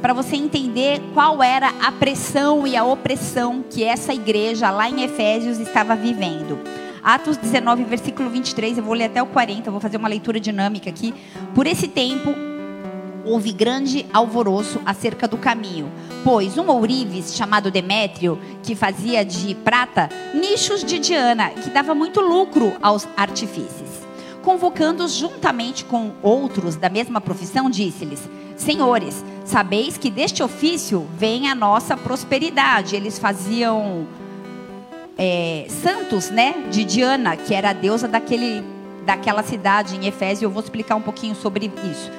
para 0.00 0.12
você 0.12 0.34
entender 0.34 1.00
qual 1.14 1.40
era 1.40 1.68
a 1.80 1.92
pressão 1.92 2.66
e 2.66 2.76
a 2.76 2.82
opressão 2.82 3.62
que 3.70 3.84
essa 3.84 4.12
igreja 4.12 4.68
lá 4.68 4.90
em 4.90 5.04
Efésios 5.04 5.60
estava 5.60 5.94
vivendo. 5.94 6.58
Atos 7.04 7.36
19, 7.36 7.84
versículo 7.84 8.28
23, 8.28 8.78
eu 8.78 8.82
vou 8.82 8.94
ler 8.94 9.04
até 9.04 9.22
o 9.22 9.26
40, 9.26 9.70
vou 9.70 9.78
fazer 9.78 9.98
uma 9.98 10.08
leitura 10.08 10.40
dinâmica 10.40 10.90
aqui. 10.90 11.14
Por 11.54 11.68
esse 11.68 11.86
tempo, 11.86 12.34
houve 13.24 13.52
grande 13.52 14.04
alvoroço 14.12 14.80
acerca 14.84 15.28
do 15.28 15.38
caminho, 15.38 15.88
pois 16.24 16.56
um 16.56 16.68
ourives 16.68 17.34
chamado 17.34 17.70
Demétrio, 17.70 18.38
que 18.62 18.74
fazia 18.74 19.24
de 19.24 19.54
prata 19.54 20.08
nichos 20.34 20.84
de 20.84 20.98
Diana, 20.98 21.50
que 21.50 21.70
dava 21.70 21.94
muito 21.94 22.20
lucro 22.20 22.72
aos 22.80 23.06
artifícios. 23.16 23.90
Convocando-os 24.42 25.14
juntamente 25.14 25.84
com 25.84 26.12
outros 26.22 26.76
da 26.76 26.88
mesma 26.88 27.20
profissão, 27.20 27.70
disse-lhes: 27.70 28.20
Senhores, 28.56 29.24
sabeis 29.44 29.96
que 29.96 30.10
deste 30.10 30.42
ofício 30.42 31.06
vem 31.16 31.48
a 31.48 31.54
nossa 31.54 31.96
prosperidade. 31.96 32.96
Eles 32.96 33.18
faziam 33.18 34.06
é, 35.16 35.66
santos, 35.68 36.30
né, 36.30 36.54
de 36.70 36.84
Diana, 36.84 37.36
que 37.36 37.54
era 37.54 37.70
a 37.70 37.72
deusa 37.72 38.08
daquele, 38.08 38.64
daquela 39.06 39.42
cidade 39.42 39.96
em 39.96 40.06
Efésio. 40.06 40.46
Eu 40.46 40.50
vou 40.50 40.62
explicar 40.62 40.96
um 40.96 41.02
pouquinho 41.02 41.34
sobre 41.34 41.66
isso. 41.90 42.10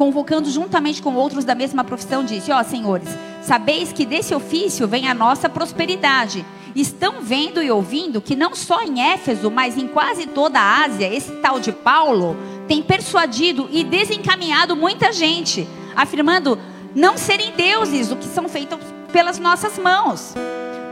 Convocando 0.00 0.50
juntamente 0.50 1.02
com 1.02 1.14
outros 1.14 1.44
da 1.44 1.54
mesma 1.54 1.84
profissão, 1.84 2.24
disse: 2.24 2.50
Ó, 2.50 2.58
oh, 2.58 2.64
senhores, 2.64 3.10
sabeis 3.42 3.92
que 3.92 4.06
desse 4.06 4.34
ofício 4.34 4.88
vem 4.88 5.06
a 5.06 5.12
nossa 5.12 5.46
prosperidade. 5.46 6.42
Estão 6.74 7.20
vendo 7.20 7.62
e 7.62 7.70
ouvindo 7.70 8.18
que 8.22 8.34
não 8.34 8.54
só 8.54 8.80
em 8.80 9.02
Éfeso, 9.02 9.50
mas 9.50 9.76
em 9.76 9.86
quase 9.86 10.24
toda 10.24 10.58
a 10.58 10.84
Ásia, 10.86 11.14
esse 11.14 11.32
tal 11.42 11.60
de 11.60 11.70
Paulo 11.70 12.34
tem 12.66 12.82
persuadido 12.82 13.68
e 13.70 13.84
desencaminhado 13.84 14.74
muita 14.74 15.12
gente 15.12 15.68
afirmando 15.94 16.58
não 16.94 17.18
serem 17.18 17.52
deuses 17.52 18.10
o 18.10 18.16
que 18.16 18.24
são 18.24 18.48
feitos 18.48 18.78
pelas 19.12 19.38
nossas 19.38 19.76
mãos. 19.78 20.32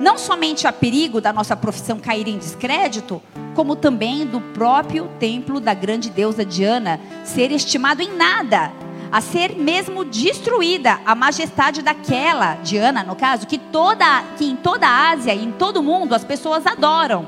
Não 0.03 0.19
somente 0.19 0.67
há 0.67 0.73
perigo 0.73 1.19
da 1.19 1.33
nossa 1.33 1.57
profissão 1.57 1.99
cair 1.99 2.29
em 2.29 2.37
descrédito, 2.37 3.23
como 3.55 3.75
também 3.75 4.27
do 4.27 4.39
próprio 4.39 5.09
templo 5.19 5.61
da 5.61 5.73
grande 5.73 6.11
deusa 6.11 6.45
Diana 6.45 7.01
ser 7.25 7.51
estimado 7.51 8.03
em 8.03 8.15
nada, 8.15 8.71
a 9.11 9.21
ser 9.21 9.57
mesmo 9.57 10.05
destruída 10.05 11.01
a 11.05 11.15
majestade 11.15 11.83
daquela 11.83 12.55
Diana, 12.57 13.03
no 13.03 13.17
caso, 13.17 13.47
que 13.47 13.59
toda 13.59 14.23
que 14.37 14.45
em 14.45 14.57
toda 14.57 14.87
a 14.87 15.11
Ásia 15.11 15.35
e 15.35 15.45
em 15.45 15.53
todo 15.53 15.79
o 15.79 15.83
mundo 15.83 16.15
as 16.15 16.25
pessoas 16.25 16.67
adoram. 16.67 17.27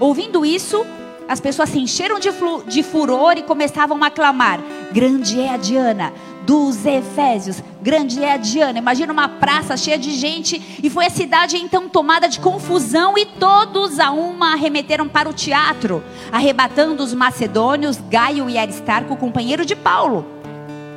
Ouvindo 0.00 0.44
isso, 0.44 0.86
as 1.28 1.40
pessoas 1.40 1.68
se 1.68 1.78
encheram 1.78 2.18
de, 2.18 2.30
de 2.66 2.82
furor 2.82 3.34
e 3.36 3.42
começavam 3.42 4.02
a 4.02 4.10
clamar: 4.10 4.60
Grande 4.92 5.40
é 5.40 5.50
a 5.50 5.56
Diana, 5.56 6.12
dos 6.46 6.86
Efésios. 6.86 7.62
Grande 7.82 8.24
é 8.24 8.32
a 8.32 8.36
Diana. 8.38 8.78
Imagina 8.78 9.12
uma 9.12 9.28
praça 9.28 9.76
cheia 9.76 9.98
de 9.98 10.12
gente. 10.12 10.80
E 10.82 10.88
foi 10.88 11.04
a 11.04 11.10
cidade 11.10 11.58
então 11.58 11.90
tomada 11.90 12.26
de 12.26 12.40
confusão. 12.40 13.18
E 13.18 13.26
todos 13.26 14.00
a 14.00 14.10
uma 14.10 14.54
arremeteram 14.54 15.06
para 15.06 15.28
o 15.28 15.34
teatro, 15.34 16.02
arrebatando 16.32 17.02
os 17.02 17.12
macedônios, 17.12 17.98
Gaio 18.08 18.48
e 18.48 18.56
Aristarco, 18.56 19.14
companheiro 19.14 19.66
de 19.66 19.76
Paulo. 19.76 20.37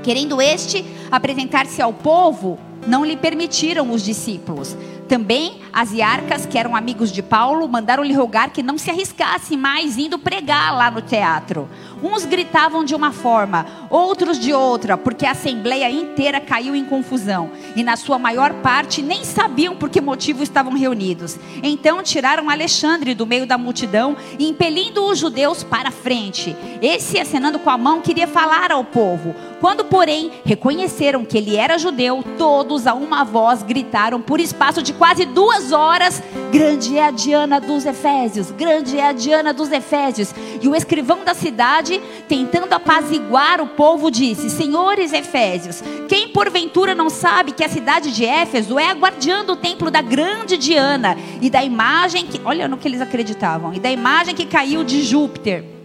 Querendo 0.03 0.41
este 0.41 0.85
apresentar-se 1.11 1.81
ao 1.81 1.93
povo, 1.93 2.57
não 2.87 3.05
lhe 3.05 3.15
permitiram 3.15 3.91
os 3.91 4.03
discípulos. 4.03 4.75
Também 5.11 5.59
as 5.73 5.91
iarcas, 5.91 6.45
que 6.45 6.57
eram 6.57 6.73
amigos 6.73 7.11
de 7.11 7.21
Paulo, 7.21 7.67
mandaram-lhe 7.67 8.13
rogar 8.13 8.49
que 8.49 8.63
não 8.63 8.77
se 8.77 8.89
arriscasse 8.89 9.57
mais 9.57 9.97
indo 9.97 10.17
pregar 10.17 10.73
lá 10.73 10.89
no 10.89 11.01
teatro. 11.01 11.67
Uns 12.01 12.23
gritavam 12.23 12.85
de 12.85 12.95
uma 12.95 13.11
forma, 13.11 13.65
outros 13.89 14.39
de 14.39 14.53
outra, 14.53 14.97
porque 14.97 15.25
a 15.25 15.31
assembleia 15.31 15.91
inteira 15.91 16.39
caiu 16.39 16.73
em 16.73 16.85
confusão. 16.85 17.51
E 17.75 17.83
na 17.83 17.97
sua 17.97 18.17
maior 18.17 18.53
parte 18.55 19.01
nem 19.01 19.25
sabiam 19.25 19.75
por 19.75 19.89
que 19.89 19.99
motivo 19.99 20.43
estavam 20.43 20.77
reunidos. 20.77 21.37
Então 21.61 22.01
tiraram 22.01 22.49
Alexandre 22.49 23.13
do 23.13 23.27
meio 23.27 23.45
da 23.45 23.57
multidão, 23.57 24.15
impelindo 24.39 25.05
os 25.05 25.19
judeus 25.19 25.61
para 25.61 25.91
frente. 25.91 26.55
Esse, 26.81 27.19
acenando 27.19 27.59
com 27.59 27.69
a 27.69 27.77
mão, 27.77 27.99
queria 27.99 28.27
falar 28.27 28.71
ao 28.71 28.85
povo. 28.85 29.35
Quando, 29.59 29.85
porém, 29.85 30.31
reconheceram 30.43 31.23
que 31.23 31.37
ele 31.37 31.55
era 31.55 31.77
judeu, 31.77 32.23
todos 32.37 32.87
a 32.87 32.93
uma 32.93 33.23
voz 33.23 33.61
gritaram 33.61 34.19
por 34.19 34.39
espaço 34.39 34.81
de 34.81 34.91
quase 35.01 35.25
duas 35.25 35.71
horas: 35.71 36.21
Grande 36.51 36.95
é 36.95 37.05
a 37.05 37.09
Diana 37.09 37.59
dos 37.59 37.87
Efésios, 37.87 38.51
grande 38.51 38.99
é 38.99 39.07
a 39.07 39.11
Diana 39.11 39.51
dos 39.51 39.71
Efésios. 39.71 40.31
E 40.61 40.67
o 40.67 40.75
escrivão 40.75 41.25
da 41.25 41.33
cidade, 41.33 41.99
tentando 42.27 42.71
apaziguar 42.71 43.59
o 43.61 43.67
povo, 43.69 44.11
disse: 44.11 44.47
Senhores 44.47 45.11
Efésios, 45.11 45.83
quem 46.07 46.29
porventura 46.29 46.93
não 46.93 47.09
sabe 47.09 47.51
que 47.51 47.63
a 47.63 47.69
cidade 47.69 48.13
de 48.13 48.23
Éfeso 48.23 48.77
é 48.77 48.91
a 48.91 48.93
guardiã 48.93 49.43
do 49.43 49.55
templo 49.55 49.89
da 49.89 50.03
grande 50.03 50.55
Diana 50.55 51.17
e 51.41 51.49
da 51.49 51.63
imagem 51.63 52.27
que, 52.27 52.39
olha 52.45 52.67
no 52.67 52.77
que 52.77 52.87
eles 52.87 53.01
acreditavam, 53.01 53.73
e 53.73 53.79
da 53.79 53.89
imagem 53.89 54.35
que 54.35 54.45
caiu 54.45 54.83
de 54.83 55.01
Júpiter. 55.01 55.80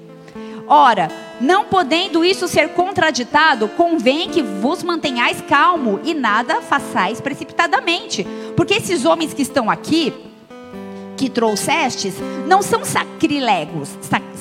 Ora, 0.68 1.08
não 1.40 1.66
podendo 1.66 2.24
isso 2.24 2.48
ser 2.48 2.70
contraditado, 2.70 3.68
convém 3.68 4.28
que 4.28 4.42
vos 4.42 4.82
mantenhais 4.82 5.40
calmo 5.48 6.00
e 6.02 6.12
nada 6.12 6.60
façais 6.60 7.20
precipitadamente. 7.20 8.26
Porque 8.56 8.74
esses 8.74 9.04
homens 9.04 9.32
que 9.32 9.42
estão 9.42 9.70
aqui, 9.70 10.12
que 11.16 11.30
trouxestes, 11.30 12.14
não 12.46 12.62
são 12.62 12.84
sacrílegos, 12.84 13.90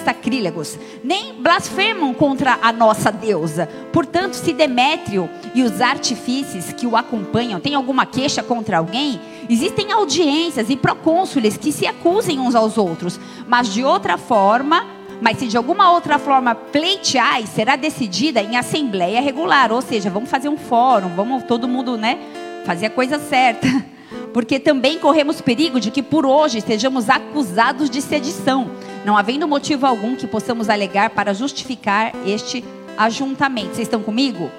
sacrílegos, 0.04 0.78
nem 1.04 1.42
blasfemam 1.42 2.14
contra 2.14 2.58
a 2.62 2.72
nossa 2.72 3.12
deusa. 3.12 3.70
Portanto, 3.94 4.34
se 4.34 4.52
Demétrio 4.52 5.30
e 5.54 5.62
os 5.62 5.80
artifícios 5.80 6.74
que 6.74 6.88
o 6.88 6.98
acompanham 6.98 7.60
têm 7.60 7.76
alguma 7.76 8.06
queixa 8.06 8.42
contra 8.42 8.78
alguém, 8.78 9.22
existem 9.50 9.92
audiências 9.92 10.70
e 10.70 10.76
procônsules 10.76 11.56
que 11.56 11.72
se 11.72 11.86
acusem 11.86 12.40
uns 12.40 12.56
aos 12.56 12.78
outros. 12.78 13.20
Mas 13.48 13.72
de 13.74 13.84
outra 13.84 14.18
forma, 14.18 14.95
mas 15.22 15.38
se 15.38 15.48
de 15.48 15.58
alguma 15.58 15.92
outra 15.92 16.20
forma 16.20 16.54
pleitear, 16.54 17.46
será 17.48 17.76
decidida 17.76 18.42
em 18.42 18.58
assembleia 18.58 19.22
regular. 19.22 19.72
Ou 19.72 19.82
seja, 19.82 20.10
vamos 20.10 20.30
fazer 20.30 20.50
um 20.50 20.58
fórum, 20.58 21.10
vamos 21.16 21.44
todo 21.44 21.68
mundo, 21.68 21.98
né, 21.98 22.18
fazer 22.66 22.88
a 22.88 22.90
coisa 22.90 23.20
certa. 23.20 23.68
Porque 24.34 24.60
também 24.60 25.00
corremos 25.00 25.40
perigo 25.40 25.80
de 25.80 25.90
que 25.90 26.04
por 26.04 26.26
hoje 26.26 26.60
sejamos 26.60 27.10
acusados 27.10 27.90
de 27.90 28.02
sedição, 28.02 28.70
não 29.06 29.18
havendo 29.18 29.48
motivo 29.48 29.86
algum 29.86 30.16
que 30.16 30.28
possamos 30.28 30.70
alegar 30.70 31.12
para 31.12 31.34
justificar 31.34 32.12
este 32.26 32.64
ajuntamente. 32.98 33.76
Vocês 33.76 33.88
estão 33.88 34.02
comigo? 34.02 34.52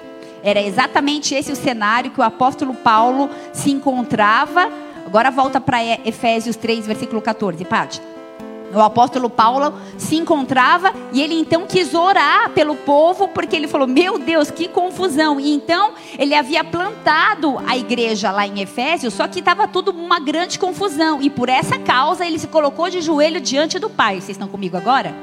Era 0.43 0.61
exatamente 0.61 1.35
esse 1.35 1.51
o 1.51 1.55
cenário 1.55 2.11
que 2.11 2.19
o 2.19 2.23
apóstolo 2.23 2.73
Paulo 2.73 3.29
se 3.53 3.71
encontrava. 3.71 4.69
Agora 5.05 5.29
volta 5.29 5.59
para 5.61 5.83
Efésios 5.83 6.55
3, 6.55 6.87
versículo 6.87 7.21
14, 7.21 7.63
Pátio. 7.65 8.16
O 8.73 8.81
apóstolo 8.81 9.29
Paulo 9.29 9.73
se 9.97 10.17
encontrava 10.17 10.93
e 11.13 11.21
ele 11.21 11.35
então 11.35 11.65
quis 11.65 11.93
orar 11.93 12.49
pelo 12.49 12.75
povo, 12.75 13.29
porque 13.29 13.55
ele 13.55 13.67
falou: 13.67 13.87
Meu 13.87 14.19
Deus, 14.19 14.51
que 14.51 14.67
confusão! 14.67 15.39
E 15.39 15.53
então 15.53 15.93
ele 16.17 16.35
havia 16.35 16.63
plantado 16.63 17.57
a 17.65 17.77
igreja 17.77 18.31
lá 18.31 18.45
em 18.45 18.59
Efésios, 18.59 19.13
só 19.13 19.27
que 19.27 19.39
estava 19.39 19.67
tudo 19.67 19.91
uma 19.91 20.19
grande 20.19 20.59
confusão. 20.59 21.21
E 21.21 21.29
por 21.29 21.47
essa 21.47 21.79
causa 21.79 22.25
ele 22.25 22.37
se 22.37 22.47
colocou 22.47 22.89
de 22.89 23.01
joelho 23.01 23.39
diante 23.39 23.79
do 23.79 23.89
Pai. 23.89 24.15
Vocês 24.15 24.31
estão 24.31 24.47
comigo 24.47 24.75
agora? 24.75 25.15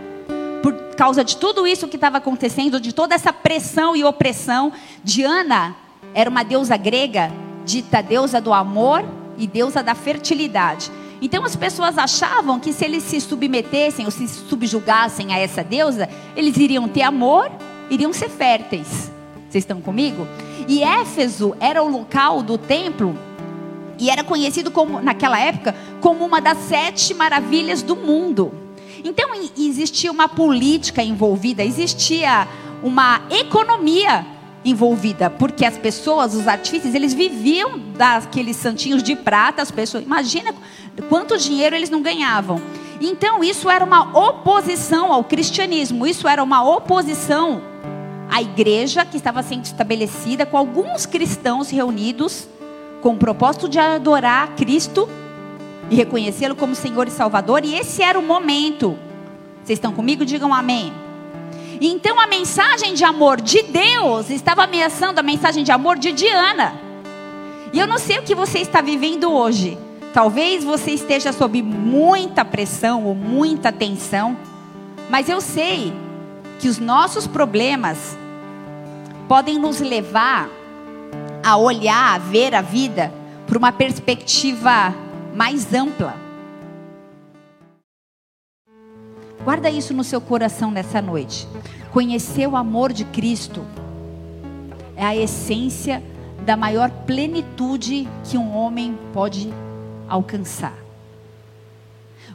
Por 0.62 0.72
causa 0.96 1.22
de 1.22 1.36
tudo 1.36 1.66
isso 1.66 1.86
que 1.88 1.96
estava 1.96 2.18
acontecendo, 2.18 2.80
de 2.80 2.94
toda 2.94 3.14
essa 3.14 3.32
pressão 3.32 3.94
e 3.94 4.02
opressão, 4.04 4.72
Diana 5.02 5.76
era 6.14 6.30
uma 6.30 6.42
deusa 6.42 6.76
grega, 6.76 7.30
dita 7.64 8.00
deusa 8.00 8.40
do 8.40 8.52
amor 8.54 9.04
e 9.36 9.46
deusa 9.46 9.82
da 9.82 9.94
fertilidade. 9.94 10.90
Então 11.24 11.42
as 11.42 11.56
pessoas 11.56 11.96
achavam 11.96 12.60
que 12.60 12.70
se 12.70 12.84
eles 12.84 13.02
se 13.02 13.18
submetessem 13.18 14.04
ou 14.04 14.10
se 14.10 14.28
subjugassem 14.28 15.32
a 15.32 15.38
essa 15.38 15.64
deusa, 15.64 16.06
eles 16.36 16.54
iriam 16.58 16.86
ter 16.86 17.00
amor, 17.00 17.50
iriam 17.88 18.12
ser 18.12 18.28
férteis. 18.28 19.10
Vocês 19.48 19.64
estão 19.64 19.80
comigo? 19.80 20.28
E 20.68 20.82
Éfeso 20.82 21.56
era 21.58 21.82
o 21.82 21.88
local 21.88 22.42
do 22.42 22.58
templo 22.58 23.18
e 23.98 24.10
era 24.10 24.22
conhecido 24.22 24.70
como 24.70 25.00
naquela 25.00 25.40
época 25.40 25.74
como 25.98 26.26
uma 26.26 26.42
das 26.42 26.58
sete 26.58 27.14
maravilhas 27.14 27.80
do 27.80 27.96
mundo. 27.96 28.52
Então 29.02 29.30
existia 29.56 30.12
uma 30.12 30.28
política 30.28 31.02
envolvida, 31.02 31.64
existia 31.64 32.46
uma 32.82 33.22
economia 33.30 34.26
envolvida, 34.64 35.28
porque 35.28 35.64
as 35.64 35.76
pessoas, 35.76 36.34
os 36.34 36.48
artífices, 36.48 36.94
eles 36.94 37.12
viviam 37.12 37.78
daqueles 37.96 38.56
santinhos 38.56 39.02
de 39.02 39.14
prata, 39.14 39.60
as 39.60 39.70
pessoas, 39.70 40.04
imagina 40.04 40.54
quanto 41.08 41.36
dinheiro 41.36 41.76
eles 41.76 41.90
não 41.90 42.00
ganhavam. 42.02 42.60
Então 43.00 43.44
isso 43.44 43.68
era 43.68 43.84
uma 43.84 44.16
oposição 44.16 45.12
ao 45.12 45.24
cristianismo, 45.24 46.06
isso 46.06 46.26
era 46.26 46.42
uma 46.42 46.62
oposição 46.64 47.60
à 48.30 48.40
igreja 48.40 49.04
que 49.04 49.16
estava 49.16 49.42
sendo 49.42 49.64
estabelecida 49.64 50.46
com 50.46 50.56
alguns 50.56 51.04
cristãos 51.04 51.70
reunidos 51.70 52.48
com 53.02 53.10
o 53.10 53.18
propósito 53.18 53.68
de 53.68 53.78
adorar 53.78 54.54
Cristo 54.56 55.06
e 55.90 55.94
reconhecê-lo 55.94 56.56
como 56.56 56.74
Senhor 56.74 57.06
e 57.06 57.10
Salvador, 57.10 57.62
e 57.62 57.74
esse 57.74 58.02
era 58.02 58.18
o 58.18 58.22
momento. 58.22 58.96
Vocês 59.62 59.76
estão 59.76 59.92
comigo? 59.92 60.24
Digam 60.24 60.54
amém. 60.54 61.03
Então 61.80 62.20
a 62.20 62.26
mensagem 62.26 62.94
de 62.94 63.04
amor 63.04 63.40
de 63.40 63.62
Deus 63.62 64.30
estava 64.30 64.64
ameaçando 64.64 65.20
a 65.20 65.22
mensagem 65.22 65.64
de 65.64 65.72
amor 65.72 65.98
de 65.98 66.12
Diana. 66.12 66.74
E 67.72 67.78
eu 67.78 67.86
não 67.86 67.98
sei 67.98 68.18
o 68.18 68.22
que 68.22 68.34
você 68.34 68.58
está 68.58 68.80
vivendo 68.80 69.32
hoje. 69.32 69.76
Talvez 70.12 70.62
você 70.62 70.92
esteja 70.92 71.32
sob 71.32 71.60
muita 71.60 72.44
pressão 72.44 73.04
ou 73.04 73.16
muita 73.16 73.72
tensão, 73.72 74.36
mas 75.10 75.28
eu 75.28 75.40
sei 75.40 75.92
que 76.60 76.68
os 76.68 76.78
nossos 76.78 77.26
problemas 77.26 78.16
podem 79.28 79.58
nos 79.58 79.80
levar 79.80 80.48
a 81.42 81.56
olhar, 81.56 82.14
a 82.14 82.18
ver 82.18 82.54
a 82.54 82.62
vida 82.62 83.12
por 83.46 83.56
uma 83.56 83.72
perspectiva 83.72 84.94
mais 85.34 85.74
ampla. 85.74 86.23
Guarda 89.44 89.68
isso 89.68 89.92
no 89.92 90.02
seu 90.02 90.22
coração 90.22 90.70
nessa 90.70 91.02
noite. 91.02 91.46
Conhecer 91.92 92.48
o 92.48 92.56
amor 92.56 92.94
de 92.94 93.04
Cristo 93.04 93.62
é 94.96 95.04
a 95.04 95.14
essência 95.14 96.02
da 96.46 96.56
maior 96.56 96.90
plenitude 96.90 98.08
que 98.24 98.38
um 98.38 98.56
homem 98.56 98.98
pode 99.12 99.52
alcançar. 100.08 100.74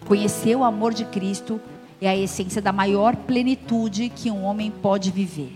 Conhecer 0.07 0.55
o 0.55 0.63
amor 0.63 0.93
de 0.93 1.03
Cristo 1.05 1.59
é 1.99 2.07
a 2.07 2.15
essência 2.15 2.61
da 2.61 2.71
maior 2.71 3.15
plenitude 3.15 4.09
que 4.09 4.29
um 4.29 4.43
homem 4.43 4.69
pode 4.69 5.09
viver. 5.09 5.51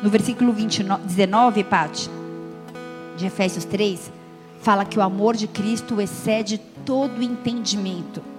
No 0.00 0.08
versículo 0.10 0.52
29, 0.52 1.02
19, 1.06 1.64
Pati, 1.64 2.08
de 3.16 3.26
Efésios 3.26 3.64
3, 3.64 4.12
fala 4.60 4.84
que 4.84 4.98
o 4.98 5.02
amor 5.02 5.34
de 5.34 5.48
Cristo 5.48 6.00
excede 6.00 6.58
todo 6.84 7.20
entendimento. 7.20 8.33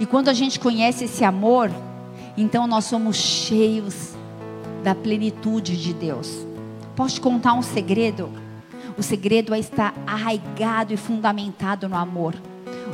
E 0.00 0.06
quando 0.06 0.28
a 0.28 0.32
gente 0.32 0.60
conhece 0.60 1.04
esse 1.04 1.24
amor, 1.24 1.70
então 2.36 2.68
nós 2.68 2.84
somos 2.84 3.16
cheios 3.16 4.14
da 4.84 4.94
plenitude 4.94 5.76
de 5.76 5.92
Deus. 5.92 6.46
Posso 6.94 7.16
te 7.16 7.20
contar 7.20 7.54
um 7.54 7.62
segredo? 7.62 8.30
O 8.96 9.02
segredo 9.02 9.52
é 9.52 9.58
estar 9.58 9.92
arraigado 10.06 10.92
e 10.94 10.96
fundamentado 10.96 11.88
no 11.88 11.96
amor. 11.96 12.34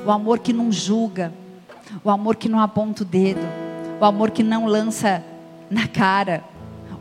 O 0.06 0.10
amor 0.10 0.38
que 0.38 0.52
não 0.52 0.72
julga, 0.72 1.32
o 2.02 2.08
amor 2.08 2.36
que 2.36 2.48
não 2.48 2.58
aponta 2.58 3.02
o 3.02 3.06
dedo, 3.06 3.46
o 4.00 4.04
amor 4.04 4.30
que 4.30 4.42
não 4.42 4.64
lança 4.64 5.22
na 5.70 5.86
cara, 5.86 6.42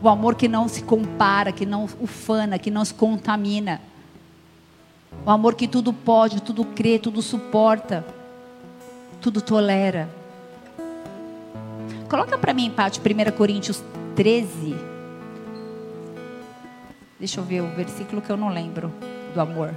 o 0.02 0.08
amor 0.08 0.34
que 0.34 0.48
não 0.48 0.68
se 0.68 0.82
compara, 0.82 1.50
que 1.50 1.64
não 1.64 1.88
ufana, 1.98 2.58
que 2.58 2.70
não 2.70 2.84
se 2.84 2.92
contamina. 2.92 3.80
O 5.24 5.30
amor 5.30 5.54
que 5.54 5.66
tudo 5.66 5.94
pode, 5.94 6.42
tudo 6.42 6.62
crê, 6.62 6.98
tudo 6.98 7.22
suporta 7.22 8.04
tudo 9.24 9.40
tolera. 9.40 10.06
Coloca 12.10 12.36
para 12.36 12.52
mim, 12.52 12.70
Pátio, 12.70 13.02
1 13.02 13.32
Coríntios 13.34 13.82
13. 14.14 14.76
Deixa 17.18 17.40
eu 17.40 17.44
ver 17.44 17.62
o 17.62 17.68
versículo 17.68 18.20
que 18.20 18.28
eu 18.28 18.36
não 18.36 18.50
lembro 18.50 18.92
do 19.32 19.40
amor. 19.40 19.72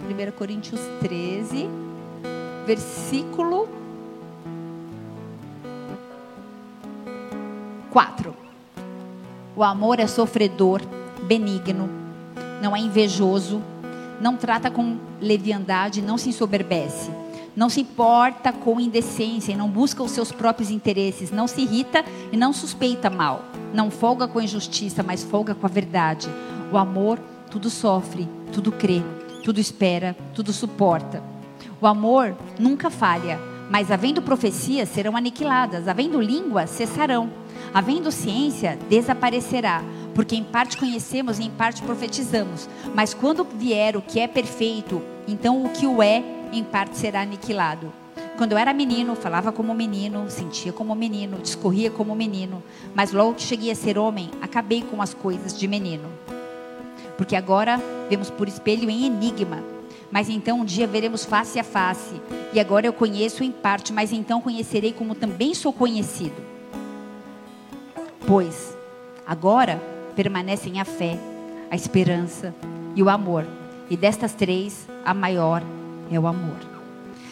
1 0.00 0.32
Coríntios 0.32 0.82
13, 1.00 1.66
versículo 2.66 3.66
4. 7.90 8.36
O 9.56 9.64
amor 9.64 9.98
é 9.98 10.06
sofredor, 10.06 10.82
benigno, 11.22 11.88
não 12.60 12.76
é 12.76 12.80
invejoso, 12.80 13.62
não 14.20 14.36
trata 14.36 14.70
com 14.70 14.98
leviandade, 15.20 16.02
não 16.02 16.18
se 16.18 16.28
ensoberbece, 16.28 17.10
não 17.56 17.68
se 17.68 17.80
importa 17.80 18.52
com 18.52 18.80
indecência 18.80 19.56
não 19.56 19.68
busca 19.68 20.02
os 20.02 20.12
seus 20.12 20.30
próprios 20.30 20.70
interesses, 20.70 21.30
não 21.30 21.48
se 21.48 21.62
irrita 21.62 22.04
e 22.30 22.36
não 22.36 22.52
suspeita 22.52 23.10
mal, 23.10 23.44
não 23.74 23.90
folga 23.90 24.28
com 24.28 24.38
a 24.38 24.44
injustiça, 24.44 25.02
mas 25.02 25.24
folga 25.24 25.54
com 25.54 25.66
a 25.66 25.70
verdade. 25.70 26.28
O 26.72 26.78
amor 26.78 27.18
tudo 27.50 27.68
sofre, 27.68 28.28
tudo 28.52 28.70
crê, 28.70 29.02
tudo 29.42 29.58
espera, 29.58 30.16
tudo 30.34 30.52
suporta. 30.52 31.22
O 31.80 31.86
amor 31.86 32.36
nunca 32.58 32.90
falha, 32.90 33.40
mas 33.70 33.90
havendo 33.90 34.22
profecias 34.22 34.88
serão 34.88 35.16
aniquiladas, 35.16 35.88
havendo 35.88 36.20
língua 36.20 36.66
cessarão, 36.66 37.30
havendo 37.74 38.12
ciência 38.12 38.78
desaparecerá 38.88 39.82
porque 40.14 40.36
em 40.36 40.44
parte 40.44 40.76
conhecemos 40.76 41.38
e 41.38 41.44
em 41.44 41.50
parte 41.50 41.82
profetizamos. 41.82 42.68
Mas 42.94 43.14
quando 43.14 43.44
vier 43.44 43.96
o 43.96 44.02
que 44.02 44.20
é 44.20 44.26
perfeito, 44.26 45.02
então 45.26 45.64
o 45.64 45.70
que 45.70 45.86
o 45.86 46.02
é, 46.02 46.22
em 46.52 46.64
parte 46.64 46.96
será 46.96 47.22
aniquilado. 47.22 47.92
Quando 48.36 48.52
eu 48.52 48.58
era 48.58 48.72
menino, 48.72 49.14
falava 49.14 49.52
como 49.52 49.74
menino, 49.74 50.24
sentia 50.30 50.72
como 50.72 50.94
menino, 50.94 51.38
discorria 51.38 51.90
como 51.90 52.14
menino, 52.14 52.62
mas 52.94 53.12
logo 53.12 53.34
que 53.34 53.42
cheguei 53.42 53.70
a 53.70 53.74
ser 53.74 53.98
homem, 53.98 54.30
acabei 54.40 54.82
com 54.82 55.02
as 55.02 55.12
coisas 55.12 55.58
de 55.58 55.68
menino. 55.68 56.08
Porque 57.16 57.36
agora 57.36 57.78
vemos 58.08 58.30
por 58.30 58.48
espelho 58.48 58.88
em 58.88 59.04
enigma, 59.04 59.62
mas 60.10 60.30
então 60.30 60.60
um 60.60 60.64
dia 60.64 60.86
veremos 60.86 61.24
face 61.24 61.58
a 61.58 61.64
face. 61.64 62.20
E 62.52 62.58
agora 62.58 62.86
eu 62.86 62.92
conheço 62.94 63.44
em 63.44 63.52
parte, 63.52 63.92
mas 63.92 64.10
então 64.10 64.40
conhecerei 64.40 64.92
como 64.92 65.14
também 65.14 65.52
sou 65.52 65.72
conhecido. 65.72 66.42
Pois 68.26 68.76
agora 69.26 69.80
permanecem 70.20 70.78
a 70.78 70.84
fé, 70.84 71.18
a 71.70 71.74
esperança 71.74 72.54
e 72.94 73.02
o 73.02 73.08
amor. 73.08 73.46
E 73.88 73.96
destas 73.96 74.34
três, 74.34 74.86
a 75.02 75.14
maior 75.14 75.62
é 76.12 76.20
o 76.20 76.26
amor. 76.26 76.58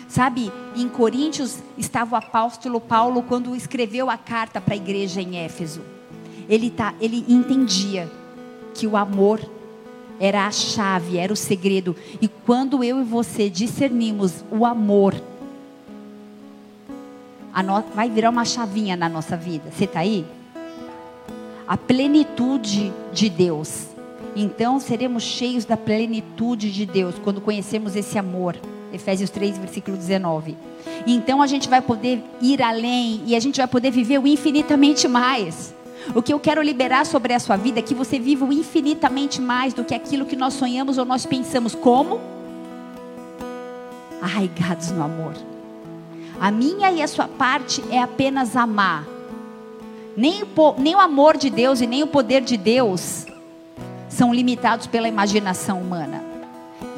Sabe, 0.08 0.50
em 0.74 0.88
Coríntios 0.88 1.58
estava 1.76 2.14
o 2.14 2.18
apóstolo 2.18 2.80
Paulo 2.80 3.22
quando 3.22 3.54
escreveu 3.54 4.08
a 4.08 4.16
carta 4.16 4.58
para 4.58 4.72
a 4.72 4.76
igreja 4.78 5.20
em 5.20 5.36
Éfeso. 5.36 5.82
Ele, 6.48 6.70
tá, 6.70 6.94
ele 6.98 7.26
entendia 7.28 8.10
que 8.72 8.86
o 8.86 8.96
amor 8.96 9.38
era 10.18 10.46
a 10.46 10.50
chave, 10.50 11.18
era 11.18 11.30
o 11.30 11.36
segredo. 11.36 11.94
E 12.22 12.26
quando 12.26 12.82
eu 12.82 13.02
e 13.02 13.04
você 13.04 13.50
discernimos 13.50 14.42
o 14.50 14.64
amor, 14.64 15.14
no, 17.62 17.82
vai 17.94 18.08
virar 18.08 18.30
uma 18.30 18.46
chavinha 18.46 18.96
na 18.96 19.10
nossa 19.10 19.36
vida. 19.36 19.70
Você 19.70 19.84
está 19.84 20.00
aí? 20.00 20.24
A 21.68 21.76
plenitude 21.76 22.90
de 23.12 23.28
Deus. 23.28 23.88
Então 24.34 24.80
seremos 24.80 25.22
cheios 25.22 25.66
da 25.66 25.76
plenitude 25.76 26.72
de 26.72 26.86
Deus 26.86 27.16
quando 27.22 27.42
conhecemos 27.42 27.94
esse 27.94 28.18
amor. 28.18 28.56
Efésios 28.90 29.28
3, 29.28 29.58
versículo 29.58 29.94
19. 29.94 30.56
Então 31.06 31.42
a 31.42 31.46
gente 31.46 31.68
vai 31.68 31.82
poder 31.82 32.24
ir 32.40 32.62
além 32.62 33.22
e 33.26 33.36
a 33.36 33.40
gente 33.40 33.58
vai 33.58 33.66
poder 33.66 33.90
viver 33.90 34.18
o 34.18 34.26
infinitamente 34.26 35.06
mais. 35.06 35.74
O 36.14 36.22
que 36.22 36.32
eu 36.32 36.40
quero 36.40 36.62
liberar 36.62 37.04
sobre 37.04 37.34
a 37.34 37.38
sua 37.38 37.56
vida 37.56 37.80
é 37.80 37.82
que 37.82 37.94
você 37.94 38.18
viva 38.18 38.46
o 38.46 38.52
infinitamente 38.52 39.42
mais 39.42 39.74
do 39.74 39.84
que 39.84 39.94
aquilo 39.94 40.24
que 40.24 40.36
nós 40.36 40.54
sonhamos 40.54 40.96
ou 40.96 41.04
nós 41.04 41.26
pensamos. 41.26 41.74
Como? 41.74 42.18
Arraigados 44.22 44.90
no 44.90 45.02
amor. 45.02 45.34
A 46.40 46.50
minha 46.50 46.90
e 46.92 47.02
a 47.02 47.08
sua 47.08 47.28
parte 47.28 47.84
é 47.90 48.00
apenas 48.00 48.56
amar. 48.56 49.17
Nem 50.18 50.42
o, 50.42 50.74
nem 50.76 50.96
o 50.96 50.98
amor 50.98 51.36
de 51.36 51.48
Deus 51.48 51.80
e 51.80 51.86
nem 51.86 52.02
o 52.02 52.06
poder 52.08 52.42
de 52.42 52.56
Deus 52.56 53.24
são 54.08 54.34
limitados 54.34 54.88
pela 54.88 55.06
imaginação 55.06 55.80
humana. 55.80 56.24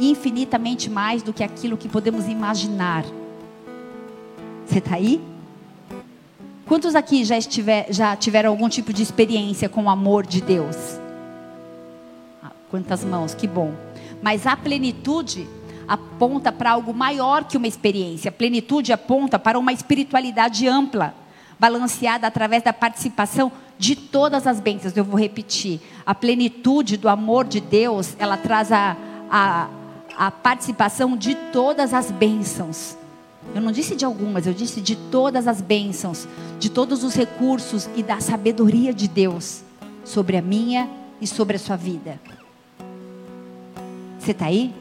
Infinitamente 0.01 0.89
mais 0.89 1.23
do 1.23 1.31
que 1.31 1.45
aquilo 1.45 1.77
que 1.77 1.87
podemos 1.87 2.27
imaginar. 2.29 3.05
Você 4.65 4.79
está 4.79 4.95
aí? 4.95 5.21
Quantos 6.65 6.95
aqui 6.95 7.23
já, 7.23 7.37
estiver, 7.37 7.93
já 7.93 8.17
tiveram 8.17 8.49
algum 8.49 8.71
tipo 8.71 8.91
de 8.91 9.03
experiência 9.03 9.69
com 9.69 9.85
o 9.85 9.91
amor 9.91 10.27
de 10.27 10.41
Deus? 10.41 10.99
Ah, 12.43 12.53
quantas 12.71 13.05
mãos, 13.05 13.35
que 13.35 13.47
bom. 13.47 13.75
Mas 14.23 14.47
a 14.47 14.57
plenitude 14.57 15.47
aponta 15.87 16.51
para 16.51 16.71
algo 16.71 16.95
maior 16.95 17.45
que 17.45 17.59
uma 17.59 17.69
experiência. 17.69 18.31
A 18.31 18.33
plenitude 18.33 18.95
aponta 18.95 19.39
para 19.39 19.59
uma 19.59 19.75
espiritualidade 19.75 20.67
ampla, 20.67 21.15
balanceada 21.61 22.27
através 22.27 22.63
da 22.63 22.73
participação 22.73 23.53
de 23.79 23.95
todas 23.95 24.47
as 24.47 24.59
bênçãos. 24.59 24.97
Eu 24.97 25.05
vou 25.05 25.21
repetir. 25.21 25.79
A 26.07 26.15
plenitude 26.15 26.97
do 26.97 27.09
amor 27.09 27.47
de 27.47 27.61
Deus, 27.61 28.17
ela 28.19 28.39
traz 28.39 28.73
a, 28.73 28.97
a, 29.31 29.69
a 30.17 30.31
participação 30.31 31.17
de 31.17 31.35
todas 31.35 31.93
as 31.93 32.11
bênçãos. 32.11 32.97
Eu 33.55 33.61
não 33.61 33.73
disse 33.73 33.95
de 33.95 34.05
algumas, 34.05 34.47
eu 34.47 34.55
disse 34.55 34.81
de 34.81 34.97
todas 34.97 35.47
as 35.47 35.61
bênçãos, 35.61 36.27
de 36.59 36.71
todos 36.71 37.05
os 37.05 37.15
recursos 37.15 37.89
e 37.95 38.03
da 38.03 38.21
sabedoria 38.21 38.93
de 38.93 39.07
Deus 39.07 39.63
sobre 40.05 40.37
a 40.37 40.43
minha 40.43 40.89
e 41.21 41.27
sobre 41.27 41.57
a 41.57 41.59
sua 41.59 41.77
vida. 41.77 42.21
Você 44.19 44.33
está 44.33 44.47
aí? 44.47 44.75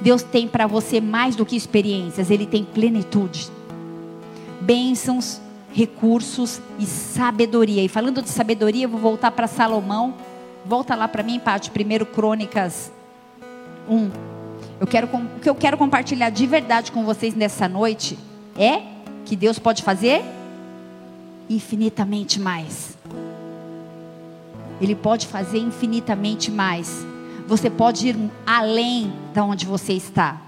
Deus 0.00 0.22
tem 0.22 0.48
para 0.48 0.66
você 0.66 1.00
mais 1.00 1.36
do 1.36 1.46
que 1.46 1.56
experiências, 1.56 2.30
Ele 2.30 2.46
tem 2.46 2.64
plenitude, 2.64 3.50
bênçãos, 4.64 5.40
recursos 5.72 6.60
e 6.78 6.86
sabedoria. 6.86 7.82
E 7.82 7.88
falando 7.88 8.22
de 8.22 8.28
sabedoria, 8.28 8.88
vou 8.88 9.00
voltar 9.00 9.30
para 9.30 9.46
Salomão. 9.46 10.14
Volta 10.64 10.94
lá 10.94 11.08
para 11.08 11.22
mim, 11.22 11.38
Pátio, 11.38 11.72
primeiro 11.72 12.06
Crônicas 12.06 12.92
1. 13.88 14.10
Eu 14.80 14.86
quero, 14.86 15.06
o 15.06 15.40
que 15.40 15.48
eu 15.48 15.54
quero 15.54 15.76
compartilhar 15.76 16.30
de 16.30 16.46
verdade 16.46 16.92
com 16.92 17.04
vocês 17.04 17.34
nessa 17.34 17.68
noite 17.68 18.18
é 18.56 18.82
que 19.24 19.36
Deus 19.36 19.58
pode 19.58 19.82
fazer 19.82 20.22
infinitamente 21.48 22.40
mais. 22.40 22.96
Ele 24.80 24.94
pode 24.94 25.26
fazer 25.26 25.58
infinitamente 25.58 26.50
mais 26.50 27.06
você 27.46 27.68
pode 27.68 28.08
ir 28.08 28.16
além 28.46 29.12
da 29.34 29.44
onde 29.44 29.66
você 29.66 29.92
está. 29.92 30.40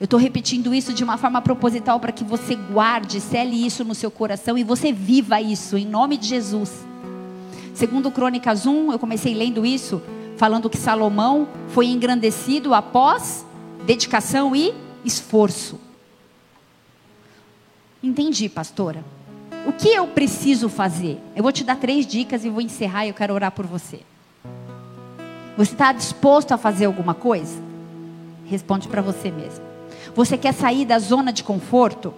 Eu 0.00 0.04
estou 0.04 0.18
repetindo 0.18 0.72
isso 0.72 0.92
de 0.92 1.02
uma 1.02 1.16
forma 1.16 1.42
proposital 1.42 1.98
para 1.98 2.12
que 2.12 2.22
você 2.22 2.54
guarde, 2.54 3.20
cele 3.20 3.66
isso 3.66 3.84
no 3.84 3.96
seu 3.96 4.12
coração 4.12 4.56
e 4.56 4.62
você 4.62 4.92
viva 4.92 5.40
isso 5.40 5.76
em 5.76 5.84
nome 5.84 6.16
de 6.16 6.28
Jesus. 6.28 6.86
Segundo 7.74 8.10
Crônicas 8.10 8.64
1, 8.64 8.92
eu 8.92 8.98
comecei 8.98 9.34
lendo 9.34 9.66
isso, 9.66 10.00
falando 10.36 10.70
que 10.70 10.76
Salomão 10.76 11.48
foi 11.68 11.86
engrandecido 11.86 12.74
após 12.74 13.44
dedicação 13.86 14.54
e 14.54 14.72
esforço. 15.04 15.80
Entendi, 18.00 18.48
pastora. 18.48 19.04
O 19.66 19.72
que 19.72 19.88
eu 19.88 20.06
preciso 20.06 20.68
fazer? 20.68 21.18
Eu 21.34 21.42
vou 21.42 21.50
te 21.50 21.64
dar 21.64 21.76
três 21.76 22.06
dicas 22.06 22.44
e 22.44 22.48
vou 22.48 22.60
encerrar 22.60 23.04
e 23.04 23.08
eu 23.08 23.14
quero 23.14 23.34
orar 23.34 23.50
por 23.50 23.66
você. 23.66 24.00
Você 25.56 25.72
está 25.72 25.92
disposto 25.92 26.52
a 26.52 26.56
fazer 26.56 26.84
alguma 26.84 27.14
coisa? 27.14 27.60
Responde 28.46 28.86
para 28.86 29.02
você 29.02 29.28
mesmo. 29.28 29.67
Você 30.18 30.36
quer 30.36 30.52
sair 30.52 30.84
da 30.84 30.98
zona 30.98 31.32
de 31.32 31.44
conforto? 31.44 32.12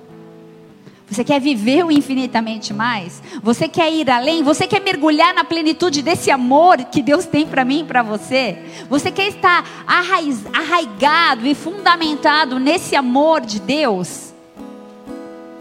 Você 1.07 1.23
quer 1.23 1.39
viver 1.39 1.85
o 1.85 1.93
infinitamente 1.93 2.73
mais? 2.73 3.23
Você 3.43 3.69
quer 3.69 3.93
ir 3.93 4.09
além? 4.09 4.43
Você 4.43 4.67
quer 4.67 4.81
mergulhar 4.81 5.35
na 5.35 5.45
plenitude 5.45 6.01
desse 6.01 6.31
amor 6.31 6.79
que 6.85 7.03
Deus 7.03 7.27
tem 7.27 7.47
para 7.47 7.63
mim 7.63 7.81
e 7.81 7.85
para 7.85 8.03
você? 8.03 8.57
Você 8.89 9.11
quer 9.11 9.29
estar 9.29 9.85
arraiz, 9.87 10.47
arraigado 10.51 11.47
e 11.47 11.55
fundamentado 11.55 12.59
nesse 12.59 12.97
amor 12.97 13.43
de 13.43 13.61
Deus? 13.61 14.33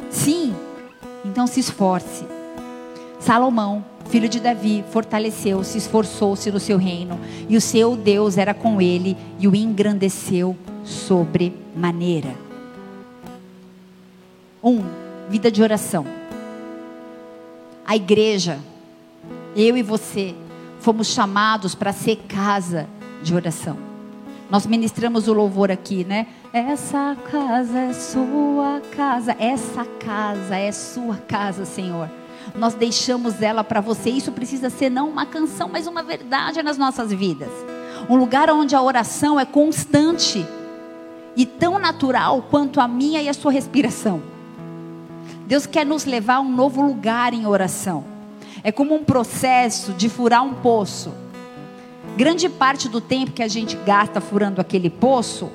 Sim. 0.09 0.55
Então 1.25 1.45
se 1.45 1.59
esforce. 1.59 2.23
Salomão 3.19 3.83
filho 4.09 4.29
de 4.29 4.39
Davi, 4.39 4.83
fortaleceu, 4.91 5.63
se 5.63 5.77
esforçou-se 5.77 6.49
no 6.49 6.59
seu 6.59 6.77
reino, 6.77 7.19
e 7.47 7.55
o 7.55 7.61
seu 7.61 7.95
Deus 7.95 8.39
era 8.39 8.55
com 8.55 8.81
ele 8.81 9.15
e 9.37 9.47
o 9.47 9.55
engrandeceu 9.55 10.57
sobremaneira. 10.83 12.35
Um, 14.63 14.83
vida 15.29 15.51
de 15.51 15.61
oração. 15.61 16.05
A 17.85 17.95
igreja, 17.95 18.59
eu 19.55 19.77
e 19.77 19.83
você, 19.83 20.35
fomos 20.79 21.07
chamados 21.07 21.73
para 21.75 21.93
ser 21.93 22.17
casa 22.27 22.87
de 23.23 23.33
oração. 23.33 23.77
Nós 24.49 24.65
ministramos 24.65 25.27
o 25.27 25.33
louvor 25.33 25.71
aqui, 25.71 26.03
né? 26.03 26.27
Essa 26.51 27.15
casa 27.31 27.77
é 27.77 27.93
sua 27.93 28.81
casa, 28.95 29.35
essa 29.39 29.85
casa 29.85 30.55
é 30.55 30.71
sua 30.71 31.17
casa, 31.17 31.65
Senhor 31.65 32.09
nós 32.55 32.73
deixamos 32.73 33.41
ela 33.41 33.63
para 33.63 33.81
você. 33.81 34.09
Isso 34.09 34.31
precisa 34.31 34.69
ser 34.69 34.89
não 34.89 35.09
uma 35.09 35.25
canção, 35.25 35.69
mas 35.71 35.87
uma 35.87 36.01
verdade 36.01 36.63
nas 36.63 36.77
nossas 36.77 37.11
vidas. 37.11 37.51
Um 38.09 38.15
lugar 38.15 38.49
onde 38.49 38.75
a 38.75 38.81
oração 38.81 39.39
é 39.39 39.45
constante 39.45 40.45
e 41.35 41.45
tão 41.45 41.79
natural 41.79 42.43
quanto 42.49 42.79
a 42.79 42.87
minha 42.87 43.21
e 43.21 43.29
a 43.29 43.33
sua 43.33 43.51
respiração. 43.51 44.21
Deus 45.47 45.65
quer 45.65 45.85
nos 45.85 46.05
levar 46.05 46.35
a 46.35 46.39
um 46.41 46.51
novo 46.51 46.81
lugar 46.81 47.33
em 47.33 47.45
oração. 47.45 48.03
É 48.63 48.71
como 48.71 48.93
um 48.93 49.03
processo 49.03 49.93
de 49.93 50.09
furar 50.09 50.43
um 50.43 50.53
poço. 50.55 51.13
Grande 52.17 52.49
parte 52.49 52.89
do 52.89 52.99
tempo 52.99 53.31
que 53.31 53.41
a 53.41 53.47
gente 53.47 53.75
gasta 53.77 54.19
furando 54.19 54.59
aquele 54.59 54.89
poço, 54.89 55.49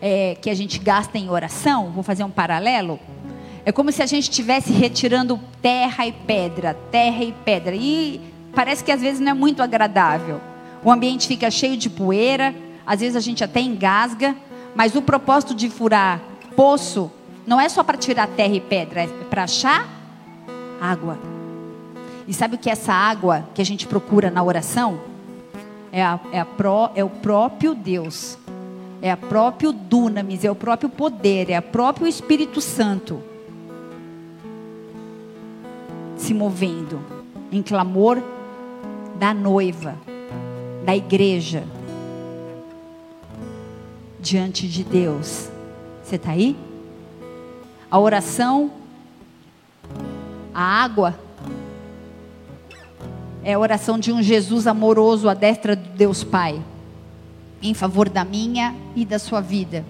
é, 0.00 0.36
que 0.40 0.48
a 0.48 0.54
gente 0.54 0.78
gasta 0.78 1.18
em 1.18 1.28
oração, 1.28 1.90
vou 1.90 2.02
fazer 2.02 2.22
um 2.22 2.30
paralelo 2.30 3.00
é 3.66 3.72
como 3.72 3.90
se 3.90 4.00
a 4.00 4.06
gente 4.06 4.30
estivesse 4.30 4.72
retirando 4.72 5.40
terra 5.60 6.06
e 6.06 6.12
pedra, 6.12 6.72
terra 6.88 7.24
e 7.24 7.32
pedra. 7.44 7.74
E 7.74 8.20
parece 8.54 8.84
que 8.84 8.92
às 8.92 9.00
vezes 9.00 9.18
não 9.18 9.32
é 9.32 9.34
muito 9.34 9.60
agradável. 9.60 10.40
O 10.84 10.92
ambiente 10.92 11.26
fica 11.26 11.50
cheio 11.50 11.76
de 11.76 11.90
poeira, 11.90 12.54
às 12.86 13.00
vezes 13.00 13.16
a 13.16 13.20
gente 13.20 13.42
até 13.42 13.60
engasga, 13.60 14.36
mas 14.76 14.94
o 14.94 15.02
propósito 15.02 15.54
de 15.54 15.70
furar 15.70 16.20
poço 16.54 17.10
não 17.46 17.60
é 17.60 17.68
só 17.68 17.82
para 17.82 17.96
tirar 17.96 18.28
terra 18.28 18.54
e 18.54 18.60
pedra, 18.60 19.02
é 19.02 19.06
para 19.06 19.44
achar 19.44 19.88
água. 20.80 21.18
E 22.28 22.34
sabe 22.34 22.56
o 22.56 22.58
que 22.58 22.68
é 22.68 22.72
essa 22.72 22.92
água 22.92 23.48
que 23.54 23.62
a 23.62 23.64
gente 23.64 23.86
procura 23.86 24.30
na 24.30 24.42
oração? 24.42 25.00
É, 25.90 26.02
a, 26.02 26.20
é, 26.32 26.40
a 26.40 26.44
pro, 26.44 26.90
é 26.94 27.02
o 27.02 27.08
próprio 27.08 27.74
Deus, 27.74 28.36
é 29.00 29.14
o 29.14 29.16
próprio 29.16 29.72
dunamis, 29.72 30.44
é 30.44 30.50
o 30.50 30.54
próprio 30.54 30.88
poder, 30.90 31.50
é 31.50 31.58
o 31.58 31.62
próprio 31.62 32.06
Espírito 32.06 32.60
Santo 32.60 33.22
se 36.16 36.34
movendo 36.34 37.00
em 37.52 37.62
clamor 37.62 38.20
da 39.18 39.32
noiva, 39.32 39.94
da 40.84 40.96
igreja, 40.96 41.64
diante 44.26 44.66
de 44.66 44.82
Deus. 44.82 45.48
Você 46.02 46.16
está 46.16 46.32
aí? 46.32 46.56
A 47.88 47.96
oração, 47.96 48.72
a 50.52 50.60
água, 50.60 51.16
é 53.44 53.54
a 53.54 53.58
oração 53.58 53.96
de 53.96 54.12
um 54.12 54.20
Jesus 54.20 54.66
amoroso 54.66 55.28
à 55.28 55.34
destra 55.34 55.76
de 55.76 55.88
Deus 55.90 56.24
Pai, 56.24 56.60
em 57.62 57.72
favor 57.72 58.08
da 58.08 58.24
minha 58.24 58.74
e 58.96 59.04
da 59.04 59.20
sua 59.20 59.40
vida, 59.40 59.84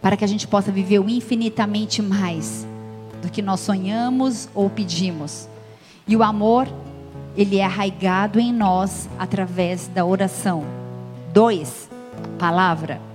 para 0.00 0.16
que 0.16 0.24
a 0.24 0.28
gente 0.28 0.48
possa 0.48 0.72
viver 0.72 1.00
infinitamente 1.06 2.00
mais 2.00 2.66
do 3.20 3.30
que 3.30 3.42
nós 3.42 3.60
sonhamos 3.60 4.48
ou 4.54 4.70
pedimos. 4.70 5.46
E 6.06 6.16
o 6.16 6.22
amor, 6.22 6.66
ele 7.36 7.58
é 7.58 7.64
arraigado 7.64 8.40
em 8.40 8.54
nós 8.54 9.06
através 9.18 9.86
da 9.86 10.06
oração. 10.06 10.64
Dois, 11.34 11.90
palavra. 12.38 13.08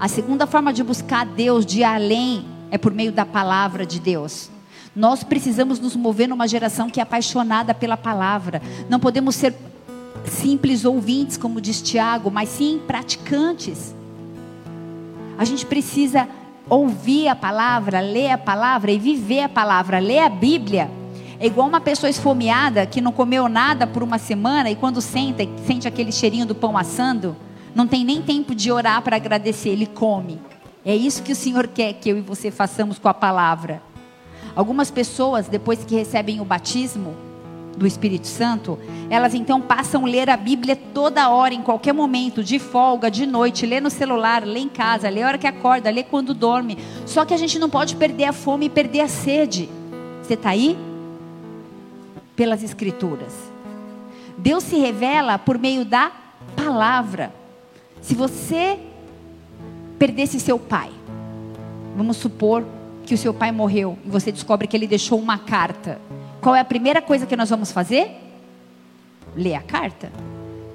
A 0.00 0.06
segunda 0.06 0.46
forma 0.46 0.72
de 0.72 0.84
buscar 0.84 1.26
Deus 1.26 1.66
de 1.66 1.82
além 1.82 2.44
é 2.70 2.78
por 2.78 2.92
meio 2.92 3.10
da 3.10 3.26
palavra 3.26 3.84
de 3.84 3.98
Deus. 3.98 4.48
Nós 4.94 5.24
precisamos 5.24 5.80
nos 5.80 5.96
mover 5.96 6.28
numa 6.28 6.46
geração 6.46 6.88
que 6.88 7.00
é 7.00 7.02
apaixonada 7.02 7.74
pela 7.74 7.96
palavra. 7.96 8.62
Não 8.88 9.00
podemos 9.00 9.34
ser 9.34 9.54
simples 10.24 10.84
ouvintes, 10.84 11.36
como 11.36 11.60
diz 11.60 11.82
Tiago, 11.82 12.30
mas 12.30 12.48
sim 12.48 12.80
praticantes. 12.86 13.92
A 15.36 15.44
gente 15.44 15.66
precisa 15.66 16.28
ouvir 16.70 17.26
a 17.26 17.34
palavra, 17.34 18.00
ler 18.00 18.30
a 18.30 18.38
palavra 18.38 18.92
e 18.92 18.98
viver 19.00 19.42
a 19.42 19.48
palavra, 19.48 19.98
ler 19.98 20.20
a 20.20 20.28
Bíblia. 20.28 20.88
É 21.40 21.46
igual 21.46 21.66
uma 21.66 21.80
pessoa 21.80 22.08
esfomeada 22.08 22.86
que 22.86 23.00
não 23.00 23.10
comeu 23.10 23.48
nada 23.48 23.84
por 23.84 24.04
uma 24.04 24.18
semana 24.18 24.70
e 24.70 24.76
quando 24.76 25.00
senta 25.00 25.42
sente 25.66 25.88
aquele 25.88 26.12
cheirinho 26.12 26.46
do 26.46 26.54
pão 26.54 26.76
assando, 26.76 27.36
não 27.74 27.86
tem 27.86 28.04
nem 28.04 28.22
tempo 28.22 28.54
de 28.54 28.70
orar 28.70 29.02
para 29.02 29.16
agradecer, 29.16 29.70
ele 29.70 29.86
come. 29.86 30.40
É 30.84 30.94
isso 30.94 31.22
que 31.22 31.32
o 31.32 31.36
Senhor 31.36 31.66
quer 31.68 31.94
que 31.94 32.08
eu 32.08 32.18
e 32.18 32.22
você 32.22 32.50
façamos 32.50 32.98
com 32.98 33.08
a 33.08 33.14
palavra. 33.14 33.82
Algumas 34.54 34.90
pessoas, 34.90 35.48
depois 35.48 35.84
que 35.84 35.94
recebem 35.94 36.40
o 36.40 36.44
batismo, 36.44 37.14
do 37.78 37.86
Espírito 37.86 38.26
Santo, 38.26 38.78
elas 39.08 39.32
então 39.32 39.60
passam 39.60 40.04
a 40.04 40.08
ler 40.08 40.28
a 40.28 40.36
Bíblia 40.36 40.74
toda 40.74 41.30
hora, 41.30 41.54
em 41.54 41.62
qualquer 41.62 41.94
momento, 41.94 42.42
de 42.42 42.58
folga, 42.58 43.10
de 43.10 43.24
noite, 43.24 43.64
lê 43.64 43.80
no 43.80 43.88
celular, 43.88 44.44
lê 44.44 44.58
em 44.58 44.68
casa, 44.68 45.08
lê 45.08 45.22
a 45.22 45.28
hora 45.28 45.38
que 45.38 45.46
acorda, 45.46 45.88
lê 45.88 46.02
quando 46.02 46.34
dorme. 46.34 46.76
Só 47.06 47.24
que 47.24 47.32
a 47.32 47.36
gente 47.36 47.58
não 47.58 47.70
pode 47.70 47.94
perder 47.94 48.24
a 48.24 48.32
fome 48.32 48.66
e 48.66 48.70
perder 48.70 49.02
a 49.02 49.08
sede. 49.08 49.68
Você 50.22 50.34
está 50.34 50.50
aí? 50.50 50.76
Pelas 52.34 52.62
Escrituras. 52.62 53.32
Deus 54.36 54.64
se 54.64 54.76
revela 54.76 55.38
por 55.38 55.56
meio 55.56 55.84
da 55.84 56.10
palavra. 56.56 57.32
Se 58.08 58.14
você 58.14 58.80
perdesse 60.00 60.40
seu 60.40 60.58
pai, 60.58 60.90
vamos 61.96 62.16
supor 62.16 62.64
que 63.04 63.14
o 63.14 63.18
seu 63.18 63.32
pai 63.32 63.52
morreu 63.52 63.96
e 64.04 64.10
você 64.10 64.32
descobre 64.32 64.66
que 64.66 64.76
ele 64.76 64.86
deixou 64.86 65.20
uma 65.20 65.38
carta 65.38 66.00
qual 66.40 66.54
é 66.54 66.60
a 66.60 66.64
primeira 66.64 67.02
coisa 67.02 67.26
que 67.26 67.36
nós 67.36 67.50
vamos 67.50 67.72
fazer? 67.72 68.10
Ler 69.34 69.54
a 69.54 69.60
carta. 69.60 70.10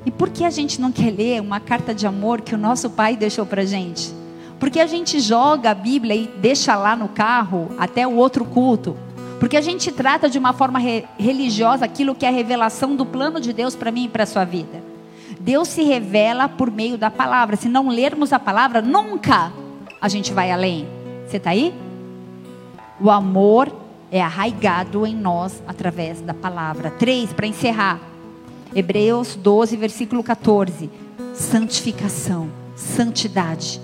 E 0.05 0.11
por 0.11 0.29
que 0.29 0.43
a 0.43 0.49
gente 0.49 0.79
não 0.79 0.91
quer 0.91 1.11
ler 1.11 1.41
uma 1.41 1.59
carta 1.59 1.95
de 1.95 2.05
amor 2.05 2.41
que 2.41 2.53
o 2.53 2.57
nosso 2.57 2.89
pai 2.89 3.15
deixou 3.15 3.45
para 3.45 3.65
gente? 3.65 4.13
Porque 4.59 4.79
a 4.79 4.85
gente 4.85 5.19
joga 5.19 5.71
a 5.71 5.73
Bíblia 5.73 6.15
e 6.15 6.27
deixa 6.27 6.75
lá 6.75 6.95
no 6.95 7.07
carro 7.07 7.69
até 7.77 8.05
o 8.05 8.15
outro 8.15 8.43
culto. 8.43 8.97
Porque 9.39 9.57
a 9.57 9.61
gente 9.61 9.91
trata 9.91 10.29
de 10.29 10.37
uma 10.37 10.53
forma 10.53 10.79
re 10.79 11.05
religiosa 11.17 11.85
aquilo 11.85 12.13
que 12.13 12.25
é 12.25 12.29
a 12.29 12.31
revelação 12.31 12.95
do 12.95 13.05
plano 13.05 13.39
de 13.39 13.53
Deus 13.53 13.75
para 13.75 13.91
mim 13.91 14.05
e 14.05 14.09
para 14.09 14.23
a 14.23 14.27
sua 14.27 14.43
vida. 14.43 14.92
Deus 15.39 15.67
se 15.67 15.83
revela 15.83 16.47
por 16.47 16.71
meio 16.71 16.97
da 16.97 17.09
palavra. 17.09 17.55
Se 17.55 17.69
não 17.69 17.89
lermos 17.89 18.33
a 18.33 18.39
palavra, 18.39 18.81
nunca 18.81 19.51
a 20.01 20.07
gente 20.09 20.33
vai 20.33 20.51
além. 20.51 20.87
Você 21.27 21.37
está 21.37 21.51
aí? 21.51 21.73
O 22.99 23.09
amor 23.09 23.73
é 24.11 24.21
arraigado 24.21 25.05
em 25.05 25.15
nós 25.15 25.63
através 25.67 26.21
da 26.21 26.33
palavra. 26.33 26.91
Três, 26.91 27.33
para 27.33 27.47
encerrar. 27.47 27.99
Hebreus 28.75 29.35
12, 29.35 29.77
versículo 29.77 30.23
14. 30.23 30.89
Santificação, 31.33 32.49
santidade. 32.75 33.79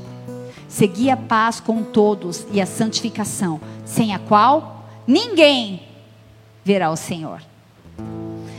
Segui 0.68 1.10
a 1.10 1.18
paz 1.18 1.60
com 1.60 1.84
todos 1.84 2.46
e 2.52 2.62
a 2.62 2.66
santificação, 2.66 3.60
sem 3.86 4.14
a 4.14 4.20
qual 4.20 4.86
ninguém 5.08 5.82
verá 6.64 6.92
o 6.92 6.96
Senhor. 6.96 7.42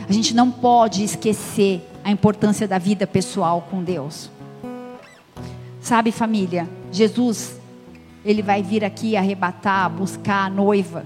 A 0.08 0.12
gente 0.12 0.34
não 0.34 0.50
pode 0.50 1.04
esquecer 1.04 1.88
a 2.04 2.10
importância 2.10 2.66
da 2.66 2.78
vida 2.78 3.06
pessoal 3.06 3.66
com 3.70 3.82
Deus. 3.82 4.30
Sabe, 5.80 6.12
família, 6.12 6.68
Jesus, 6.92 7.58
ele 8.24 8.42
vai 8.42 8.62
vir 8.62 8.84
aqui 8.84 9.16
arrebatar, 9.16 9.90
buscar 9.90 10.46
a 10.46 10.50
noiva. 10.50 11.04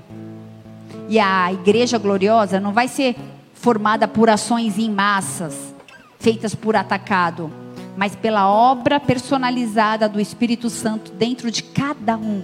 E 1.09 1.19
a 1.19 1.53
igreja 1.53 1.99
gloriosa 1.99 2.59
não 2.59 2.73
vai 2.73 2.89
ser 2.89 3.17
formada 3.55 4.09
por 4.09 4.29
ações 4.29 4.79
em 4.79 4.91
massas, 4.91 5.75
feitas 6.19 6.55
por 6.55 6.77
atacado, 6.77 7.51
mas 7.97 8.17
pela 8.17 8.49
obra 8.49 8.99
personalizada 8.99 10.09
do 10.09 10.21
Espírito 10.21 10.69
Santo 10.69 11.13
dentro 11.13 11.51
de 11.51 11.63
cada 11.63 12.17
um, 12.17 12.43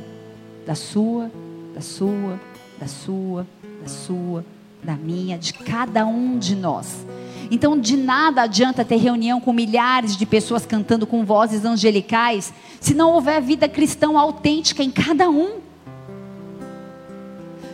da 0.66 0.74
sua, 0.74 1.30
da 1.74 1.80
sua, 1.80 2.38
da 2.78 2.86
sua, 2.86 3.46
da 3.82 3.88
sua, 3.88 4.44
da 4.82 4.94
minha, 4.94 5.38
de 5.38 5.52
cada 5.52 6.06
um 6.06 6.38
de 6.38 6.54
nós. 6.54 7.04
Então, 7.50 7.76
de 7.78 7.96
nada 7.96 8.42
adianta 8.42 8.84
ter 8.84 8.96
reunião 8.96 9.40
com 9.40 9.52
milhares 9.52 10.16
de 10.16 10.24
pessoas 10.24 10.64
cantando 10.64 11.06
com 11.06 11.24
vozes 11.24 11.64
angelicais, 11.64 12.52
se 12.80 12.94
não 12.94 13.12
houver 13.12 13.42
vida 13.42 13.68
cristã 13.68 14.16
autêntica 14.16 14.84
em 14.84 14.90
cada 14.90 15.28
um. 15.28 15.58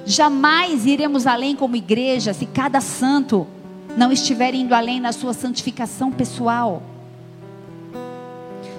Jamais 0.07 0.87
iremos 0.87 1.27
além 1.27 1.55
como 1.55 1.77
igreja 1.77 2.33
se 2.33 2.47
cada 2.47 2.81
santo 2.81 3.47
não 3.97 4.11
estiver 4.11 4.55
indo 4.55 4.75
além 4.75 4.99
na 4.99 5.13
sua 5.13 5.35
santificação 5.35 6.11
pessoal. 6.11 6.83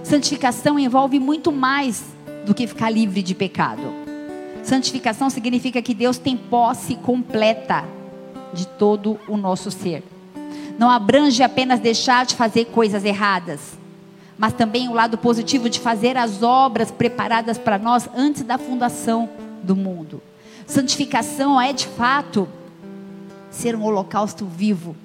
Santificação 0.04 0.80
envolve 0.80 1.20
muito 1.20 1.52
mais 1.52 2.06
do 2.46 2.56
que 2.56 2.66
ficar 2.66 2.90
livre 2.90 3.22
de 3.22 3.36
pecado. 3.36 3.94
Santificação 4.64 5.30
significa 5.30 5.82
que 5.82 5.94
Deus 5.94 6.18
tem 6.18 6.36
posse 6.36 6.96
completa 6.96 7.84
de 8.54 8.66
todo 8.66 9.20
o 9.28 9.38
nosso 9.38 9.70
ser. 9.70 10.04
Não 10.78 10.90
abrange 10.90 11.42
apenas 11.42 11.80
deixar 11.80 12.26
de 12.26 12.36
fazer 12.36 12.66
coisas 12.66 13.04
erradas, 13.04 13.78
mas 14.38 14.54
também 14.54 14.88
o 14.88 14.94
lado 14.94 15.18
positivo 15.18 15.70
de 15.70 15.80
fazer 15.80 16.16
as 16.16 16.44
obras 16.44 16.92
preparadas 16.92 17.58
para 17.58 17.80
nós 17.80 18.08
antes 18.16 18.44
da 18.44 18.58
fundação 18.58 19.30
do 19.64 19.76
mundo. 19.76 20.22
Santificação 20.68 21.60
é 21.60 21.74
de 21.74 21.88
fato 21.88 22.48
ser 23.50 23.76
um 23.76 23.84
holocausto 23.84 24.46
vivo, 24.46 24.96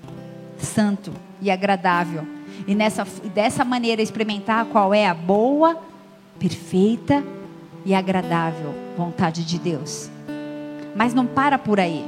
santo 0.59 1.13
e 1.41 1.51
agradável. 1.51 2.27
E 2.67 2.75
nessa, 2.75 3.07
dessa 3.35 3.65
maneira 3.65 4.03
experimentar 4.03 4.67
qual 4.67 4.93
é 4.93 5.07
a 5.07 5.15
boa, 5.15 5.81
perfeita 6.39 7.25
e 7.85 7.95
agradável 7.95 8.75
vontade 8.97 9.45
de 9.45 9.59
Deus. 9.59 10.11
Mas 10.95 11.15
não 11.15 11.27
para 11.27 11.59
por 11.59 11.81
aí. 11.81 12.05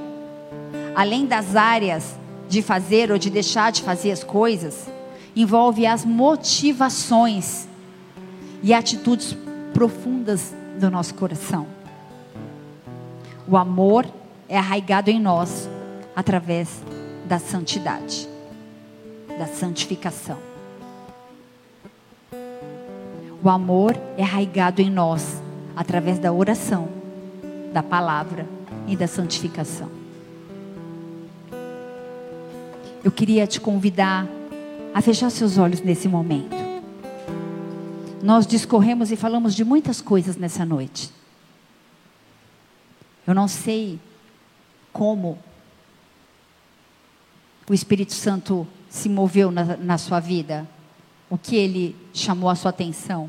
Além 0.94 1.24
das 1.24 1.56
áreas 1.56 2.14
de 2.54 2.62
fazer 2.62 3.10
ou 3.10 3.18
de 3.18 3.30
deixar 3.30 3.72
de 3.72 3.82
fazer 3.82 4.12
as 4.12 4.22
coisas, 4.22 4.86
envolve 5.34 5.84
as 5.84 6.04
motivações 6.04 7.66
e 8.62 8.72
atitudes 8.72 9.36
profundas 9.72 10.54
do 10.78 10.88
nosso 10.88 11.14
coração. 11.14 11.66
O 13.48 13.56
amor 13.56 14.06
é 14.48 14.56
arraigado 14.56 15.10
em 15.10 15.20
nós 15.20 15.68
através 16.14 16.80
da 17.26 17.40
santidade, 17.40 18.28
da 19.36 19.48
santificação. 19.48 20.38
O 23.42 23.50
amor 23.50 23.96
é 24.16 24.22
arraigado 24.22 24.80
em 24.80 24.88
nós 24.88 25.42
através 25.74 26.20
da 26.20 26.32
oração, 26.32 26.88
da 27.72 27.82
palavra 27.82 28.46
e 28.86 28.96
da 28.96 29.08
santificação. 29.08 30.03
Eu 33.04 33.12
queria 33.12 33.46
te 33.46 33.60
convidar 33.60 34.26
a 34.94 35.02
fechar 35.02 35.28
seus 35.28 35.58
olhos 35.58 35.82
nesse 35.82 36.08
momento. 36.08 36.56
Nós 38.22 38.46
discorremos 38.46 39.12
e 39.12 39.16
falamos 39.16 39.54
de 39.54 39.62
muitas 39.62 40.00
coisas 40.00 40.36
nessa 40.36 40.64
noite. 40.64 41.10
Eu 43.26 43.34
não 43.34 43.46
sei 43.46 44.00
como 44.90 45.38
o 47.68 47.74
Espírito 47.74 48.14
Santo 48.14 48.66
se 48.88 49.10
moveu 49.10 49.50
na, 49.50 49.76
na 49.76 49.98
sua 49.98 50.18
vida, 50.18 50.66
o 51.28 51.36
que 51.36 51.56
ele 51.56 51.94
chamou 52.14 52.48
a 52.48 52.54
sua 52.54 52.70
atenção. 52.70 53.28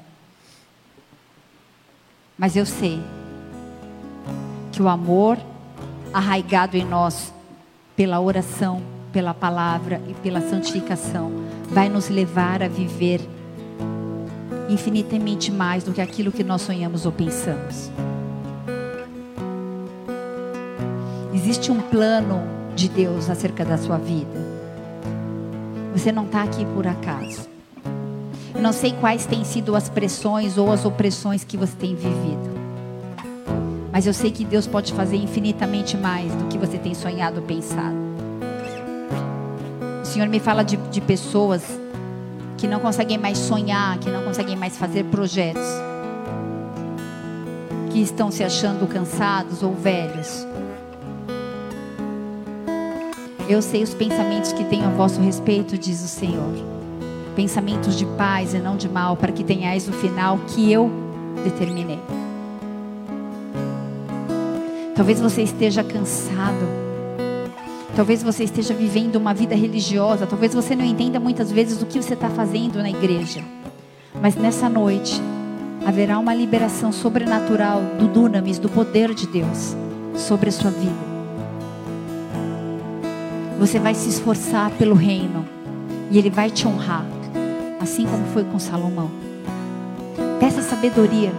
Mas 2.38 2.56
eu 2.56 2.66
sei 2.66 3.02
que 4.72 4.82
o 4.82 4.88
amor 4.88 5.38
arraigado 6.14 6.78
em 6.78 6.86
nós 6.86 7.34
pela 7.94 8.22
oração, 8.22 8.95
pela 9.16 9.34
palavra 9.34 10.02
e 10.10 10.14
pela 10.16 10.42
santificação 10.42 11.32
vai 11.70 11.88
nos 11.88 12.10
levar 12.10 12.62
a 12.62 12.68
viver 12.68 13.22
infinitamente 14.68 15.54
mais 15.54 15.86
do 15.86 15.94
que 15.94 16.02
aquilo 16.02 16.34
que 16.34 16.44
nós 16.44 16.64
sonhamos 16.64 17.06
ou 17.06 17.14
pensamos. 17.14 17.90
Existe 21.34 21.72
um 21.72 21.80
plano 21.80 22.42
de 22.76 22.90
Deus 22.90 23.30
acerca 23.30 23.64
da 23.64 23.78
sua 23.78 23.98
vida. 23.98 24.38
Você 25.94 26.12
não 26.12 26.26
está 26.26 26.44
aqui 26.44 26.66
por 26.76 26.86
acaso. 26.86 27.48
Não 28.60 28.74
sei 28.74 28.92
quais 29.00 29.26
têm 29.26 29.46
sido 29.46 29.78
as 29.78 29.88
pressões 29.88 30.58
ou 30.58 30.74
as 30.74 30.84
opressões 30.84 31.46
que 31.46 31.56
você 31.56 31.74
tem 31.78 31.96
vivido. 31.96 32.54
Mas 33.94 34.06
eu 34.06 34.14
sei 34.14 34.30
que 34.30 34.44
Deus 34.44 34.68
pode 34.68 34.92
fazer 34.92 35.16
infinitamente 35.16 35.96
mais 35.96 36.34
do 36.34 36.50
que 36.50 36.58
você 36.58 36.78
tem 36.78 36.94
sonhado 36.94 37.40
ou 37.40 37.48
pensado. 37.48 38.05
Senhor 40.16 40.30
me 40.30 40.40
fala 40.40 40.64
de, 40.64 40.78
de 40.78 41.02
pessoas 41.02 41.62
que 42.58 42.70
não 42.70 42.80
conseguem 42.80 43.18
mais 43.18 43.38
sonhar, 43.38 43.98
que 43.98 44.10
não 44.10 44.24
conseguem 44.24 44.56
mais 44.56 44.78
fazer 44.78 45.04
projetos, 45.04 45.68
que 47.92 48.02
estão 48.02 48.32
se 48.32 48.42
achando 48.42 48.88
cansados 48.88 49.62
ou 49.62 49.74
velhos 49.74 50.48
Eu 53.50 53.62
sei 53.62 53.84
os 53.84 53.94
pensamentos 53.94 54.54
que 54.54 54.64
tenho 54.64 54.86
a 54.86 54.90
vosso 54.92 55.20
respeito, 55.20 55.78
diz 55.78 56.02
o 56.02 56.08
Senhor. 56.08 56.54
Pensamentos 57.36 57.98
de 57.98 58.06
paz 58.06 58.54
e 58.54 58.60
não 58.60 58.78
de 58.78 58.88
mal, 58.88 59.18
para 59.18 59.34
que 59.34 59.44
tenhais 59.44 59.86
o 59.90 59.92
final 59.92 60.40
que 60.48 60.72
eu 60.72 60.90
determinei. 61.44 62.00
Talvez 64.96 65.20
você 65.20 65.42
esteja 65.42 65.84
cansado. 65.84 66.85
Talvez 67.96 68.22
você 68.22 68.44
esteja 68.44 68.74
vivendo 68.74 69.16
uma 69.16 69.34
vida 69.34 69.56
religiosa. 69.56 70.28
Talvez 70.28 70.54
você 70.54 70.76
não 70.76 70.84
entenda 70.84 71.18
muitas 71.18 71.50
vezes 71.50 71.82
o 71.82 71.86
que 71.86 72.02
você 72.02 72.14
está 72.14 72.30
fazendo 72.30 72.80
na 72.80 72.90
igreja. 72.90 73.42
Mas 74.22 74.36
nessa 74.36 74.68
noite, 74.68 75.22
haverá 75.86 76.20
uma 76.20 76.34
liberação 76.34 76.92
sobrenatural 76.92 77.82
do 77.98 78.08
dunamis, 78.10 78.60
do 78.60 78.68
poder 78.68 79.14
de 79.14 79.26
Deus 79.28 79.78
sobre 80.18 80.50
a 80.50 80.52
sua 80.52 80.72
vida. 80.72 81.16
Você 83.60 83.80
vai 83.80 83.96
se 83.96 84.10
esforçar 84.10 84.72
pelo 84.72 84.96
reino 84.96 85.46
e 86.12 86.18
ele 86.18 86.30
vai 86.30 86.50
te 86.52 86.68
honrar, 86.68 87.06
assim 87.80 88.06
como 88.06 88.26
foi 88.28 88.44
com 88.44 88.60
Salomão. 88.60 89.10
Peça 90.38 90.62
sabedoria. 90.62 91.32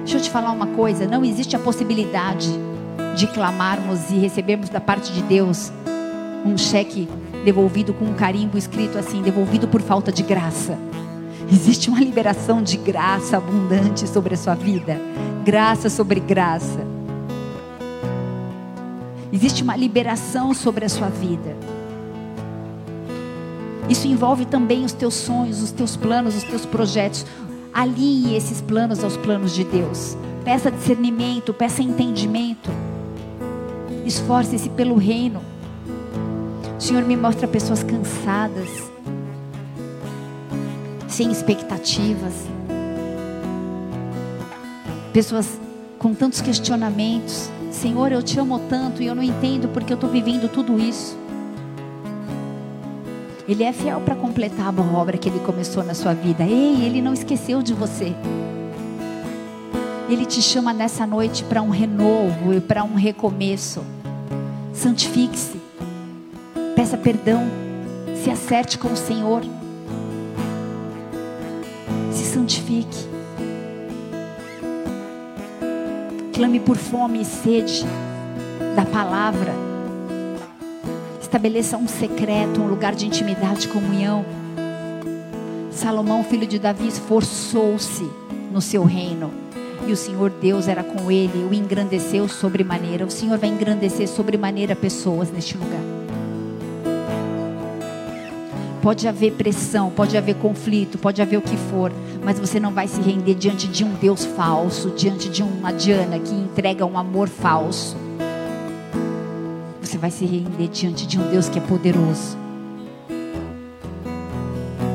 Deixa 0.00 0.18
eu 0.18 0.20
te 0.20 0.28
falar 0.28 0.52
uma 0.52 0.66
coisa: 0.66 1.06
não 1.06 1.24
existe 1.24 1.56
a 1.56 1.58
possibilidade 1.58 2.50
de 3.16 3.26
clamarmos 3.26 4.10
e 4.10 4.14
recebermos 4.14 4.68
da 4.68 4.80
parte 4.80 5.12
de 5.12 5.22
Deus 5.22 5.72
um 6.44 6.56
cheque 6.58 7.08
devolvido 7.44 7.92
com 7.94 8.06
um 8.06 8.14
carimbo 8.14 8.58
escrito 8.58 8.98
assim: 8.98 9.22
devolvido 9.22 9.68
por 9.68 9.80
falta 9.80 10.10
de 10.10 10.22
graça. 10.22 10.78
Existe 11.50 11.90
uma 11.90 12.00
liberação 12.00 12.62
de 12.62 12.76
graça 12.76 13.36
abundante 13.36 14.08
sobre 14.08 14.34
a 14.34 14.38
sua 14.38 14.54
vida. 14.54 14.98
Graça 15.44 15.90
sobre 15.90 16.20
graça. 16.20 16.86
Existe 19.32 19.62
uma 19.62 19.76
liberação 19.76 20.54
sobre 20.54 20.84
a 20.84 20.88
sua 20.88 21.08
vida. 21.08 21.56
Isso 23.88 24.06
envolve 24.06 24.46
também 24.46 24.84
os 24.84 24.92
teus 24.92 25.14
sonhos, 25.14 25.62
os 25.62 25.72
teus 25.72 25.96
planos, 25.96 26.36
os 26.36 26.44
teus 26.44 26.64
projetos. 26.64 27.26
Alinhe 27.72 28.36
esses 28.36 28.60
planos 28.60 29.02
aos 29.02 29.16
planos 29.16 29.54
de 29.54 29.64
Deus. 29.64 30.16
Peça 30.44 30.70
discernimento, 30.70 31.52
peça 31.52 31.82
entendimento. 31.82 32.70
Esforce-se 34.04 34.68
pelo 34.70 34.96
reino. 34.96 35.40
O 36.76 36.80
Senhor 36.80 37.04
me 37.04 37.16
mostra 37.16 37.46
pessoas 37.46 37.82
cansadas 37.82 38.68
sem 41.08 41.30
expectativas. 41.30 42.32
Pessoas 45.12 45.58
com 45.98 46.14
tantos 46.14 46.40
questionamentos. 46.40 47.50
Senhor, 47.70 48.10
eu 48.10 48.22
te 48.22 48.38
amo 48.38 48.58
tanto 48.68 49.02
e 49.02 49.06
eu 49.06 49.14
não 49.14 49.22
entendo 49.22 49.68
porque 49.68 49.92
eu 49.92 49.94
estou 49.94 50.10
vivendo 50.10 50.50
tudo 50.50 50.78
isso. 50.78 51.16
Ele 53.48 53.64
é 53.64 53.72
fiel 53.72 54.00
para 54.00 54.14
completar 54.14 54.72
a 54.74 54.96
obra 54.96 55.18
que 55.18 55.28
ele 55.28 55.40
começou 55.40 55.84
na 55.84 55.94
sua 55.94 56.14
vida. 56.14 56.44
Ei, 56.44 56.84
ele 56.84 57.02
não 57.02 57.12
esqueceu 57.12 57.62
de 57.62 57.74
você. 57.74 58.14
Ele 60.12 60.26
te 60.26 60.42
chama 60.42 60.72
nessa 60.72 61.06
noite 61.06 61.42
para 61.44 61.62
um 61.62 61.70
renovo 61.70 62.52
e 62.52 62.60
para 62.60 62.84
um 62.84 62.94
recomeço. 62.94 63.82
Santifique-se. 64.72 65.60
Peça 66.76 66.96
perdão. 66.96 67.42
Se 68.22 68.30
acerte 68.30 68.78
com 68.78 68.88
o 68.88 68.96
Senhor 68.96 69.42
santifique. 72.32 73.06
Clame 76.32 76.60
por 76.60 76.76
fome 76.76 77.20
e 77.20 77.24
sede 77.24 77.84
da 78.74 78.84
palavra. 78.86 79.52
Estabeleça 81.20 81.76
um 81.76 81.86
secreto, 81.86 82.60
um 82.60 82.68
lugar 82.68 82.94
de 82.94 83.06
intimidade 83.06 83.68
comunhão. 83.68 84.24
Salomão, 85.70 86.24
filho 86.24 86.46
de 86.46 86.58
Davi, 86.58 86.88
esforçou-se 86.88 88.08
no 88.50 88.60
seu 88.60 88.84
reino. 88.84 89.30
E 89.86 89.92
o 89.92 89.96
Senhor 89.96 90.30
Deus 90.30 90.68
era 90.68 90.84
com 90.84 91.10
ele, 91.10 91.44
o 91.44 91.52
engrandeceu 91.52 92.28
sobremaneira. 92.28 93.04
O 93.04 93.10
Senhor 93.10 93.36
vai 93.36 93.48
engrandecer 93.48 94.08
sobremaneira 94.08 94.76
pessoas 94.76 95.30
neste 95.30 95.56
lugar. 95.56 95.80
Pode 98.80 99.06
haver 99.06 99.32
pressão, 99.34 99.90
pode 99.90 100.16
haver 100.16 100.34
conflito, 100.36 100.98
pode 100.98 101.22
haver 101.22 101.36
o 101.36 101.42
que 101.42 101.56
for, 101.56 101.92
mas 102.24 102.38
você 102.38 102.58
não 102.58 102.72
vai 102.72 102.88
se 102.88 103.00
render 103.00 103.34
diante 103.34 103.68
de 103.68 103.84
um 103.84 103.94
Deus 103.94 104.24
falso, 104.24 104.90
diante 104.90 105.28
de 105.28 105.40
uma 105.40 105.72
Diana 105.72 106.18
que 106.18 106.34
entrega 106.34 106.84
um 106.84 106.98
amor 106.98 107.28
falso. 107.28 107.96
Você 109.80 109.96
vai 109.96 110.10
se 110.10 110.24
render 110.24 110.66
diante 110.68 111.06
de 111.06 111.18
um 111.18 111.30
Deus 111.30 111.48
que 111.48 111.58
é 111.58 111.62
poderoso, 111.62 112.36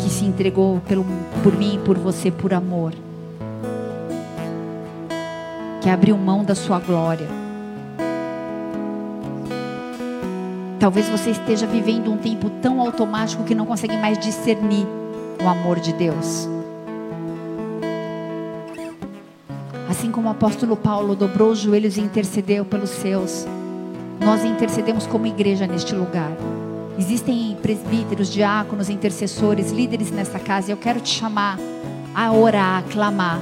que 0.01 0.09
se 0.09 0.25
entregou 0.25 0.81
pelo, 0.81 1.05
por 1.41 1.55
mim 1.55 1.75
e 1.75 1.79
por 1.79 1.97
você 1.97 2.29
por 2.29 2.53
amor, 2.53 2.93
que 5.87 5.91
abriu 5.91 6.17
mão 6.17 6.43
da 6.43 6.53
sua 6.53 6.79
glória. 6.81 7.29
Talvez 10.81 11.07
você 11.07 11.29
esteja 11.29 11.65
vivendo 11.65 12.11
um 12.11 12.17
tempo 12.17 12.49
tão 12.61 12.81
automático 12.81 13.45
que 13.45 13.55
não 13.55 13.65
consegue 13.65 13.95
mais 13.95 14.19
discernir 14.19 14.85
o 15.41 15.47
amor 15.47 15.79
de 15.79 15.93
Deus. 15.93 16.49
Assim 19.89 20.11
como 20.11 20.27
o 20.27 20.31
apóstolo 20.31 20.75
Paulo 20.75 21.15
dobrou 21.15 21.51
os 21.51 21.59
joelhos 21.59 21.95
e 21.95 22.01
intercedeu 22.01 22.65
pelos 22.65 22.89
seus, 22.89 23.47
nós 24.19 24.43
intercedemos 24.43 25.07
como 25.07 25.25
igreja 25.25 25.65
neste 25.65 25.95
lugar. 25.95 26.33
Existem 26.99 27.55
presbíteros, 27.61 28.29
diáconos, 28.29 28.89
intercessores, 28.89 29.71
líderes 29.71 30.11
nessa 30.11 30.37
casa, 30.37 30.69
e 30.69 30.73
eu 30.73 30.77
quero 30.77 30.99
te 30.99 31.17
chamar 31.17 31.57
a 32.13 32.29
orar, 32.33 32.79
a 32.79 32.91
clamar. 32.91 33.39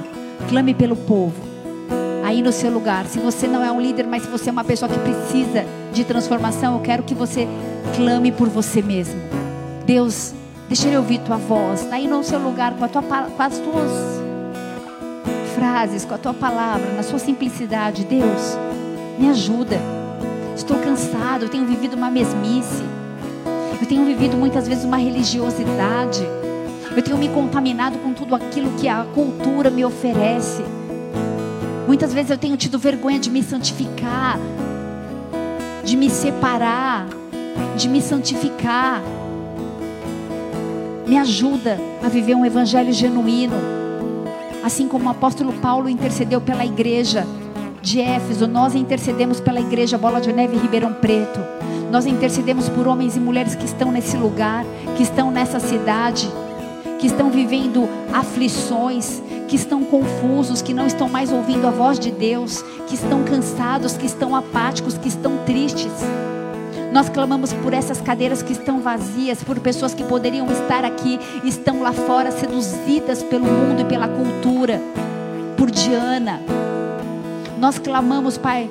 Clame 0.48 0.74
pelo 0.74 0.94
povo. 0.94 1.45
Aí 2.26 2.42
no 2.42 2.50
seu 2.50 2.72
lugar, 2.72 3.06
se 3.06 3.20
você 3.20 3.46
não 3.46 3.62
é 3.64 3.70
um 3.70 3.80
líder, 3.80 4.04
mas 4.04 4.24
se 4.24 4.28
você 4.28 4.48
é 4.48 4.52
uma 4.52 4.64
pessoa 4.64 4.90
que 4.90 4.98
precisa 4.98 5.64
de 5.92 6.02
transformação, 6.02 6.74
eu 6.74 6.80
quero 6.80 7.04
que 7.04 7.14
você 7.14 7.46
clame 7.94 8.32
por 8.32 8.48
você 8.48 8.82
mesmo. 8.82 9.14
Deus, 9.86 10.34
deixa 10.66 10.88
ele 10.88 10.96
ouvir 10.96 11.20
tua 11.20 11.36
voz. 11.36 11.86
Aí 11.92 12.08
no 12.08 12.24
seu 12.24 12.40
lugar, 12.40 12.74
com, 12.74 12.88
tua, 12.88 13.00
com 13.00 13.40
as 13.40 13.58
tuas 13.60 13.92
frases, 15.54 16.04
com 16.04 16.14
a 16.14 16.18
tua 16.18 16.34
palavra, 16.34 16.94
na 16.94 17.04
sua 17.04 17.20
simplicidade. 17.20 18.04
Deus, 18.04 18.58
me 19.20 19.30
ajuda. 19.30 19.78
Estou 20.56 20.78
cansado, 20.78 21.44
eu 21.44 21.48
tenho 21.48 21.64
vivido 21.64 21.94
uma 21.94 22.10
mesmice. 22.10 22.82
Eu 23.80 23.86
tenho 23.86 24.04
vivido 24.04 24.36
muitas 24.36 24.66
vezes 24.66 24.82
uma 24.82 24.96
religiosidade. 24.96 26.26
Eu 26.90 27.02
tenho 27.04 27.18
me 27.18 27.28
contaminado 27.28 27.98
com 27.98 28.12
tudo 28.12 28.34
aquilo 28.34 28.72
que 28.72 28.88
a 28.88 29.06
cultura 29.14 29.70
me 29.70 29.84
oferece. 29.84 30.64
Muitas 31.86 32.12
vezes 32.12 32.30
eu 32.30 32.38
tenho 32.38 32.56
tido 32.56 32.78
vergonha 32.78 33.18
de 33.18 33.30
me 33.30 33.42
santificar, 33.42 34.38
de 35.84 35.96
me 35.96 36.10
separar, 36.10 37.06
de 37.76 37.88
me 37.88 38.02
santificar. 38.02 39.02
Me 41.06 41.16
ajuda 41.18 41.78
a 42.04 42.08
viver 42.08 42.34
um 42.34 42.44
evangelho 42.44 42.92
genuíno 42.92 43.76
Assim 44.66 44.88
como 44.88 45.06
o 45.06 45.10
apóstolo 45.10 45.52
Paulo 45.52 45.88
intercedeu 45.88 46.40
pela 46.40 46.66
igreja 46.66 47.24
de 47.80 48.00
Éfeso, 48.00 48.48
nós 48.48 48.74
intercedemos 48.74 49.38
pela 49.38 49.60
igreja 49.60 49.96
Bola 49.96 50.20
de 50.20 50.32
Neve 50.32 50.56
Ribeirão 50.56 50.92
Preto. 50.92 51.38
Nós 51.88 52.04
intercedemos 52.04 52.68
por 52.68 52.88
homens 52.88 53.16
e 53.16 53.20
mulheres 53.20 53.54
que 53.54 53.64
estão 53.64 53.92
nesse 53.92 54.16
lugar, 54.16 54.64
que 54.96 55.04
estão 55.04 55.30
nessa 55.30 55.60
cidade, 55.60 56.28
que 56.98 57.06
estão 57.06 57.30
vivendo 57.30 57.88
aflições, 58.12 59.22
que 59.48 59.56
estão 59.56 59.84
confusos, 59.84 60.62
que 60.62 60.74
não 60.74 60.86
estão 60.86 61.08
mais 61.08 61.32
ouvindo 61.32 61.66
a 61.66 61.70
voz 61.70 61.98
de 61.98 62.10
Deus, 62.10 62.62
que 62.86 62.94
estão 62.94 63.22
cansados, 63.24 63.96
que 63.96 64.06
estão 64.06 64.34
apáticos, 64.34 64.98
que 64.98 65.08
estão 65.08 65.38
tristes. 65.44 65.92
Nós 66.92 67.08
clamamos 67.08 67.52
por 67.52 67.74
essas 67.74 68.00
cadeiras 68.00 68.42
que 68.42 68.52
estão 68.52 68.80
vazias, 68.80 69.42
por 69.44 69.60
pessoas 69.60 69.92
que 69.92 70.04
poderiam 70.04 70.50
estar 70.50 70.84
aqui, 70.84 71.18
estão 71.44 71.82
lá 71.82 71.92
fora 71.92 72.30
seduzidas 72.30 73.22
pelo 73.22 73.44
mundo 73.44 73.82
e 73.82 73.84
pela 73.84 74.08
cultura, 74.08 74.80
por 75.56 75.70
Diana. 75.70 76.40
Nós 77.58 77.78
clamamos, 77.78 78.38
Pai, 78.38 78.70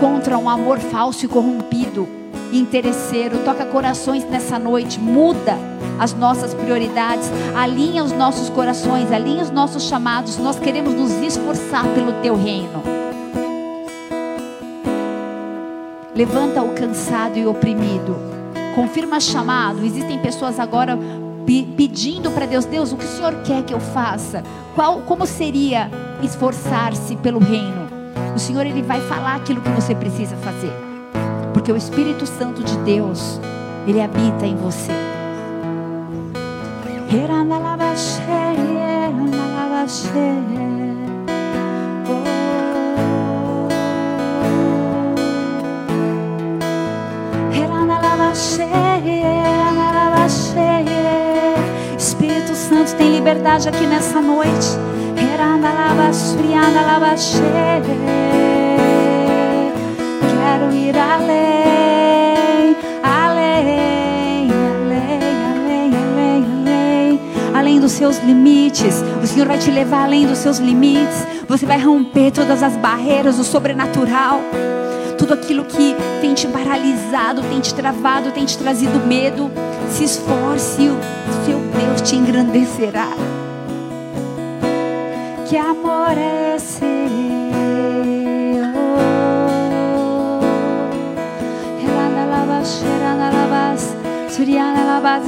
contra 0.00 0.36
um 0.38 0.48
amor 0.48 0.78
falso 0.78 1.24
e 1.24 1.28
corrompido, 1.28 2.08
interesseiro. 2.52 3.38
Toca 3.44 3.64
corações 3.64 4.24
nessa 4.24 4.58
noite, 4.58 4.98
muda 4.98 5.56
as 5.98 6.14
nossas 6.14 6.54
prioridades, 6.54 7.30
alinha 7.56 8.02
os 8.02 8.12
nossos 8.12 8.48
corações, 8.48 9.12
alinha 9.12 9.42
os 9.42 9.50
nossos 9.50 9.84
chamados. 9.84 10.36
Nós 10.38 10.58
queremos 10.58 10.94
nos 10.94 11.12
esforçar 11.12 11.84
pelo 11.94 12.12
Teu 12.22 12.36
reino. 12.36 12.82
Levanta 16.14 16.62
o 16.62 16.74
cansado 16.74 17.38
e 17.38 17.46
oprimido. 17.46 18.16
Confirma 18.74 19.20
chamado. 19.20 19.84
Existem 19.84 20.18
pessoas 20.18 20.58
agora 20.58 20.98
pedindo 21.76 22.30
para 22.30 22.46
Deus, 22.46 22.64
Deus, 22.64 22.92
o 22.92 22.96
que 22.96 23.04
o 23.04 23.08
Senhor 23.08 23.34
quer 23.42 23.62
que 23.64 23.74
eu 23.74 23.80
faça? 23.80 24.42
Qual, 24.74 25.00
como 25.00 25.26
seria 25.26 25.90
esforçar-se 26.22 27.16
pelo 27.16 27.38
reino? 27.40 27.88
O 28.34 28.38
Senhor 28.38 28.64
ele 28.64 28.82
vai 28.82 29.00
falar 29.00 29.36
aquilo 29.36 29.60
que 29.60 29.70
você 29.70 29.94
precisa 29.94 30.36
fazer. 30.36 30.89
Porque 31.60 31.72
o 31.72 31.76
Espírito 31.76 32.26
Santo 32.26 32.64
de 32.64 32.74
Deus, 32.78 33.38
ele 33.86 34.00
habita 34.00 34.46
em 34.46 34.56
você. 34.56 34.92
Espírito 51.98 52.54
Santo 52.54 52.96
tem 52.96 53.16
liberdade 53.16 53.68
aqui 53.68 53.86
nessa 53.86 54.22
noite. 54.22 54.78
Quero 60.60 60.74
ir 60.74 60.94
além, 60.94 62.76
além, 63.02 64.50
além, 64.52 65.22
além, 65.54 65.94
além, 65.94 66.44
além, 66.44 67.20
além 67.54 67.80
dos 67.80 67.92
seus 67.92 68.18
limites. 68.18 69.02
O 69.22 69.26
Senhor 69.26 69.48
vai 69.48 69.56
te 69.56 69.70
levar 69.70 70.04
além 70.04 70.26
dos 70.26 70.36
seus 70.36 70.58
limites. 70.58 71.26
Você 71.48 71.64
vai 71.64 71.78
romper 71.78 72.30
todas 72.30 72.62
as 72.62 72.76
barreiras 72.76 73.38
do 73.38 73.44
sobrenatural. 73.44 74.42
Tudo 75.16 75.32
aquilo 75.32 75.64
que 75.64 75.96
tem 76.20 76.34
te 76.34 76.46
paralisado, 76.46 77.40
tem 77.40 77.60
te 77.60 77.72
travado, 77.74 78.30
tem 78.30 78.44
te 78.44 78.58
trazido 78.58 79.00
medo. 79.06 79.50
Se 79.90 80.04
esforce, 80.04 80.88
o 80.88 80.98
seu 81.46 81.58
Deus 81.58 82.02
te 82.02 82.16
engrandecerá. 82.16 83.08
Que 85.48 85.56
amor 85.56 86.18
é 86.18 86.56
esse? 86.56 86.99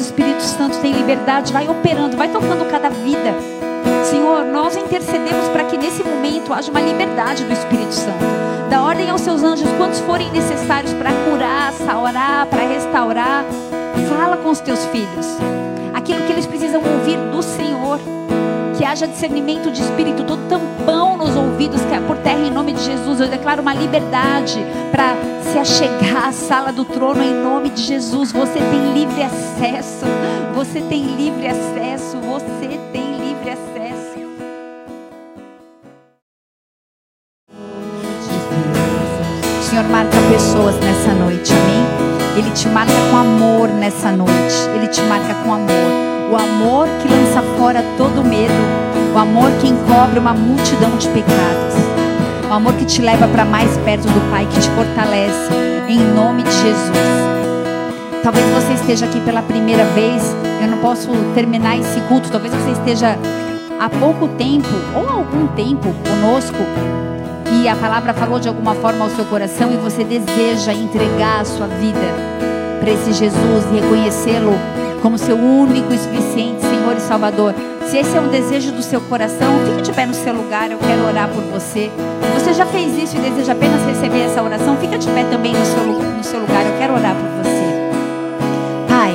Espírito 0.03 0.43
Santo 0.43 0.78
tem 0.78 0.93
liberdade, 0.93 1.53
vai 1.53 1.68
operando, 1.68 2.16
vai 2.16 2.28
tocando 2.28 2.68
cada 2.70 2.91
vida. 2.91 3.35
Senhor, 4.05 4.45
nós 4.45 4.76
intercedemos 4.76 5.49
para 5.49 5.64
que 5.64 5.78
nesse 5.78 6.05
momento 6.05 6.53
haja 6.53 6.70
uma 6.70 6.80
liberdade 6.80 7.45
do 7.45 7.53
Espírito 7.53 7.95
Santo. 7.95 8.24
Da 8.68 8.83
ordem 8.83 9.09
aos 9.09 9.20
seus 9.22 9.43
anjos, 9.43 9.70
quantos 9.78 10.01
forem 10.01 10.30
necessários 10.30 10.93
para 10.95 11.11
curar, 11.28 11.72
saurar, 11.72 12.47
para 12.47 12.62
restaurar. 12.66 13.45
Fala 14.09 14.37
com 14.37 14.51
os 14.51 14.61
teus 14.61 14.85
filhos. 14.87 15.39
Aquilo 15.95 16.26
que 16.26 16.33
eles 16.33 16.47
precisam 16.47 16.83
ouvir 16.83 17.16
do 17.30 17.43
Senhor. 17.43 17.99
Que 18.77 18.85
haja 18.85 19.07
discernimento 19.07 19.70
de 19.70 19.83
espírito, 19.83 20.25
todo 20.25 20.49
tampão 20.49 21.16
nos 21.16 21.37
ouvidos 21.37 21.83
que 21.83 21.95
é 21.95 22.01
por 22.01 22.16
terra 22.18 22.41
em 22.41 22.51
nome 22.51 22.73
de 22.73 22.83
Jesus. 22.83 23.20
Eu 23.20 23.29
declaro 23.29 23.61
uma 23.62 23.75
liberdade 23.75 24.59
para 24.91 25.14
se 25.43 25.59
achegar 25.59 26.29
à 26.29 26.33
sala 26.33 26.73
do 26.73 26.85
trono 26.85 27.23
em 27.23 27.35
nome 27.35 27.70
de 27.70 27.83
Jesus. 27.83 28.33
Você 28.33 28.59
tem 28.59 28.93
livre 28.95 29.23
acesso. 29.23 30.07
Você 30.55 30.81
tem 30.81 31.05
livre 31.05 31.47
acesso. 31.49 32.16
Você 32.18 32.81
tem 32.93 33.16
livre 33.18 33.51
acesso. 33.51 33.62
O 39.61 39.62
Senhor 39.62 39.85
marca 39.85 40.16
pessoas 40.31 40.77
nessa 40.77 41.12
noite, 41.12 41.53
amém? 41.53 42.39
Ele 42.39 42.51
te 42.53 42.66
marca 42.68 42.93
com 43.11 43.16
amor 43.16 43.68
nessa 43.68 44.11
noite. 44.11 44.55
Ele 44.75 44.89
te 44.89 45.03
marca 45.03 45.35
com 45.45 45.53
amor. 45.53 46.11
O 46.33 46.37
amor 46.39 46.89
que 47.03 47.09
lança 47.09 47.43
fora 47.59 47.85
todo 47.99 48.24
medo. 48.24 48.55
O 49.14 49.18
amor 49.18 49.51
que 49.61 49.68
encobre 49.68 50.18
uma 50.18 50.33
multidão 50.33 50.97
de 50.97 51.07
pecados. 51.09 51.74
O 52.49 52.53
amor 52.55 52.72
que 52.72 52.87
te 52.87 53.03
leva 53.03 53.28
para 53.28 53.45
mais 53.45 53.76
perto 53.85 54.05
do 54.05 54.30
Pai, 54.30 54.47
que 54.47 54.59
te 54.59 54.70
fortalece. 54.70 55.51
Em 55.91 55.99
nome 55.99 56.43
de 56.43 56.53
Jesus. 56.53 56.97
Talvez 58.22 58.47
você 58.47 58.72
esteja 58.72 59.05
aqui 59.05 59.20
pela 59.20 59.43
primeira 59.43 59.85
vez. 59.89 60.35
Eu 60.62 60.68
não 60.68 60.78
posso 60.78 61.11
terminar 61.35 61.78
esse 61.78 62.01
culto. 62.09 62.30
Talvez 62.30 62.55
você 62.55 62.70
esteja 62.70 63.18
há 63.78 63.91
pouco 63.91 64.26
tempo 64.28 64.70
ou 64.95 65.07
algum 65.07 65.49
tempo 65.49 65.95
conosco 66.09 66.57
e 67.61 67.68
a 67.68 67.76
palavra 67.76 68.14
falou 68.14 68.41
de 68.41 68.49
alguma 68.49 68.74
forma 68.74 69.05
ao 69.05 69.11
seu 69.11 69.26
coração 69.26 69.70
e 69.70 69.76
você 69.76 70.03
deseja 70.03 70.72
entregar 70.72 71.43
a 71.43 71.45
sua 71.45 71.66
vida 71.66 72.14
para 72.80 72.91
esse 72.91 73.12
Jesus 73.12 73.66
e 73.70 73.80
reconhecê-lo 73.80 74.82
como 75.03 75.18
seu 75.18 75.36
único 75.36 75.92
e 75.92 75.98
suficiente 75.98 76.62
Senhor 76.62 76.96
e 76.96 77.00
Salvador. 77.00 77.55
Se 77.90 77.98
esse 77.98 78.16
é 78.16 78.20
um 78.20 78.28
desejo 78.28 78.70
do 78.72 78.82
seu 78.82 79.00
coração, 79.00 79.53
fique 79.66 79.82
de 79.82 79.92
pé 79.92 80.07
no 80.07 80.14
seu 80.14 80.32
lugar, 80.32 80.70
eu 80.70 80.78
quero 80.78 81.05
orar 81.05 81.28
por 81.28 81.42
você. 81.42 81.90
Se 82.22 82.40
você 82.40 82.55
já 82.55 82.64
fez 82.64 82.96
isso 82.96 83.16
e 83.16 83.20
deseja 83.20 83.53
apenas 83.53 83.84
receber 83.84 84.20
essa 84.20 84.42
oração, 84.42 84.76
fica 84.76 84.96
de 84.96 85.09
pé 85.09 85.24
também 85.24 85.53
no 85.53 85.66
seu, 85.66 85.84
no 85.84 86.24
seu 86.24 86.40
lugar, 86.40 86.64
eu 86.64 86.78
quero 86.78 86.94
orar 86.94 87.14
por 87.14 87.28
você. 87.42 87.62
Pai, 88.88 89.14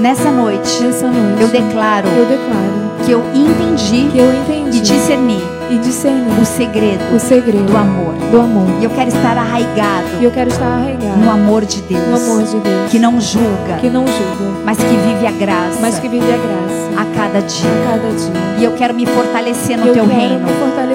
nessa 0.00 0.30
noite, 0.30 0.82
Nessa 0.82 1.06
noite, 1.06 1.42
eu 1.42 1.48
declaro 1.48 2.08
eu 2.08 2.24
declaro 2.24 3.04
que 3.04 3.12
eu 3.12 3.20
entendi 3.34 4.10
que 4.10 4.18
eu 4.18 4.32
entendi 4.32 4.78
e 4.78 4.80
discerni 4.80 5.57
e 5.70 5.78
discerni 5.78 6.40
o 6.40 6.44
segredo 6.44 7.14
o 7.14 7.18
segredo 7.18 7.64
do 7.64 7.76
amor. 7.76 8.14
do 8.30 8.40
amor. 8.40 8.66
E 8.80 8.84
eu 8.84 8.90
quero 8.90 9.08
estar 9.08 9.36
arraigado 9.36 10.06
E 10.20 10.24
eu 10.24 10.30
quero 10.30 10.48
estar 10.48 10.66
arraigado 10.66 11.18
no 11.18 11.30
amor 11.30 11.64
de 11.64 11.80
Deus, 11.82 12.02
no 12.08 12.16
amor 12.16 12.42
de 12.44 12.58
Deus, 12.58 12.90
que 12.90 12.98
não 12.98 13.20
julga, 13.20 13.76
que 13.80 13.90
não 13.90 14.06
julga, 14.06 14.60
mas 14.64 14.78
que 14.78 14.84
vive 14.84 15.26
a 15.26 15.32
graça 15.32 15.78
mas 15.80 15.98
que 15.98 16.08
vive 16.08 16.26
a 16.26 16.36
graça 16.36 16.78
a 16.98 17.04
cada 17.14 17.40
dia. 17.40 17.70
a 17.70 17.92
cada 17.92 18.08
dia. 18.08 18.58
E 18.58 18.64
eu 18.64 18.72
quero 18.72 18.92
me 18.92 19.06
fortalecer 19.06 19.78
no 19.78 19.86
eu 19.86 19.94
teu 19.94 20.06
reino. 20.06 20.46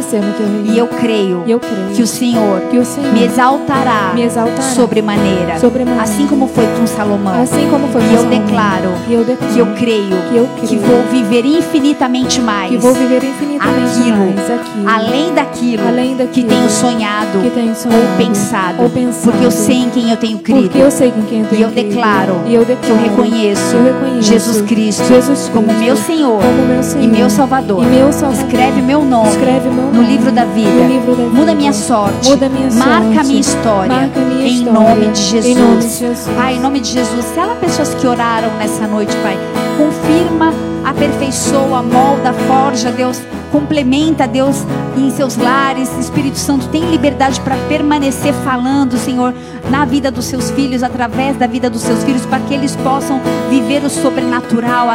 Fortalecer 0.02 0.22
no 0.22 0.34
teu 0.34 0.46
reino. 0.48 0.74
E 0.74 0.78
eu 0.78 0.88
creio 0.88 1.44
E 1.46 1.52
eu 1.52 1.60
creio 1.60 1.88
que 1.96 2.02
o 2.02 2.08
Senhor 2.08 2.62
que 2.72 2.78
o 2.78 2.86
Senhor 2.86 3.12
me 3.14 3.24
exaltará, 3.26 4.12
me 4.14 4.24
exaltará 4.24 4.62
sobremaneira, 4.62 5.60
sobremaneira, 5.60 6.04
assim 6.04 6.28
como 6.28 6.48
foi 6.48 6.66
com 6.78 6.88
Salomão. 6.88 7.42
assim 7.42 7.68
como 7.70 7.88
foi 7.90 8.02
E 8.02 8.06
com 8.08 8.12
eu 8.14 8.18
Salomão. 8.22 8.40
declaro 8.46 8.90
E 9.08 9.14
eu 9.14 9.24
declaro 9.24 9.54
que 9.54 9.60
eu 9.60 9.66
creio 9.76 10.18
que 10.30 10.38
eu 10.38 10.48
creio 10.58 10.68
que 10.68 10.76
vou 10.78 11.04
viver 11.12 11.46
infinitamente 11.46 12.42
mais, 12.42 12.70
que 12.72 12.78
vou 12.78 12.94
viver 12.94 13.24
infinitamente 13.24 14.00
aquilo, 14.00 14.18
mais 14.36 14.52
aquilo, 14.52 14.90
além 14.90 15.34
daquilo, 15.34 15.88
além 15.88 16.12
que 16.12 16.24
daquilo 16.24 16.48
tenho 16.50 16.70
sonhado, 16.70 17.40
que 17.42 17.50
tenho 17.50 17.76
sonhado, 17.76 18.02
ou 18.02 18.18
pensado, 18.18 18.84
ou 18.84 18.90
pensado, 18.90 19.24
porque 19.32 19.46
eu 19.46 19.52
sei 19.52 19.76
em 19.78 19.90
quem 19.90 20.10
eu 20.10 20.18
tenho 20.18 20.40
crido. 20.40 20.62
porque 20.64 20.78
eu 20.80 20.92
sei 20.92 21.10
em 21.10 21.22
quem 21.24 21.42
eu 21.42 21.48
tenho 21.48 21.60
E 21.60 21.64
eu 21.64 21.70
crido. 21.72 21.90
declaro 21.90 22.42
e 22.48 22.56
eu 22.56 22.66
que 22.66 22.72
eu 22.72 22.78
declaro 22.78 23.04
reconheço, 23.04 23.70
que 23.72 23.76
eu 23.76 23.84
reconheço 23.84 24.28
Jesus 24.28 24.62
Cristo, 24.62 25.04
Jesus 25.08 25.50
como 25.54 25.68
Cristo 25.68 25.84
meu 25.84 25.96
Senhor, 25.96 26.42
como 26.42 26.68
meu 26.68 26.84
Senhor 26.84 27.04
e 27.04 27.08
meu 27.08 27.30
Salvador. 27.30 27.84
e 27.84 27.86
meu 27.88 28.12
Salvador. 28.14 28.44
Escreve 28.46 28.82
meu 28.82 29.04
nome, 29.04 29.30
Escreve 29.30 29.70
meu 29.70 29.83
no 29.92 30.02
livro 30.04 30.32
da 30.32 30.46
vida. 30.46 30.70
no 30.70 30.88
livro 30.88 31.16
da 31.16 31.24
Muda 31.24 31.56
minha 31.56 31.74
sorte. 31.74 32.30
Muda 32.30 32.50
minha 32.50 32.72
Marca 32.72 33.14
sorte. 33.16 33.28
minha 33.28 33.42
história. 33.42 33.96
Marca 33.96 34.20
a 34.20 34.24
minha 34.24 34.48
em 34.48 34.54
história. 34.60 34.80
nome 34.80 35.08
de 35.12 35.22
Jesus. 35.22 35.46
Em 35.46 35.56
nome 35.56 35.78
de 35.82 35.90
Jesus. 35.90 36.28
Pai, 36.36 36.56
em 36.56 36.60
nome 36.60 36.80
de 36.80 36.90
Jesus. 36.92 37.26
Se 37.26 37.40
ela 37.40 37.56
pessoas 37.56 37.94
que 37.96 38.08
oraram 38.08 38.50
nessa 38.58 38.88
noite, 38.88 39.16
Pai, 39.18 39.38
confirma, 39.78 40.54
aperfeiçoa, 40.86 41.82
molda, 41.84 42.34
forja, 42.48 42.92
Deus. 42.92 43.22
Complementa, 43.52 44.28
Deus, 44.28 44.66
em 44.98 45.12
seus 45.12 45.38
lares. 45.38 45.88
Espírito 46.00 46.38
Santo 46.40 46.68
tem 46.70 46.90
liberdade 46.90 47.40
para 47.42 47.56
permanecer 47.70 48.34
falando, 48.44 48.98
Senhor, 48.98 49.32
na 49.70 49.86
vida 49.86 50.12
dos 50.12 50.26
seus 50.26 50.52
filhos, 50.52 50.84
através 50.84 51.38
da 51.38 51.48
vida 51.48 51.70
dos 51.70 51.82
seus 51.82 52.04
filhos, 52.04 52.26
para 52.26 52.40
que 52.40 52.54
eles 52.54 52.76
possam 52.78 53.22
viver 53.50 53.84
o 53.84 53.90
sobrenatural, 53.90 54.88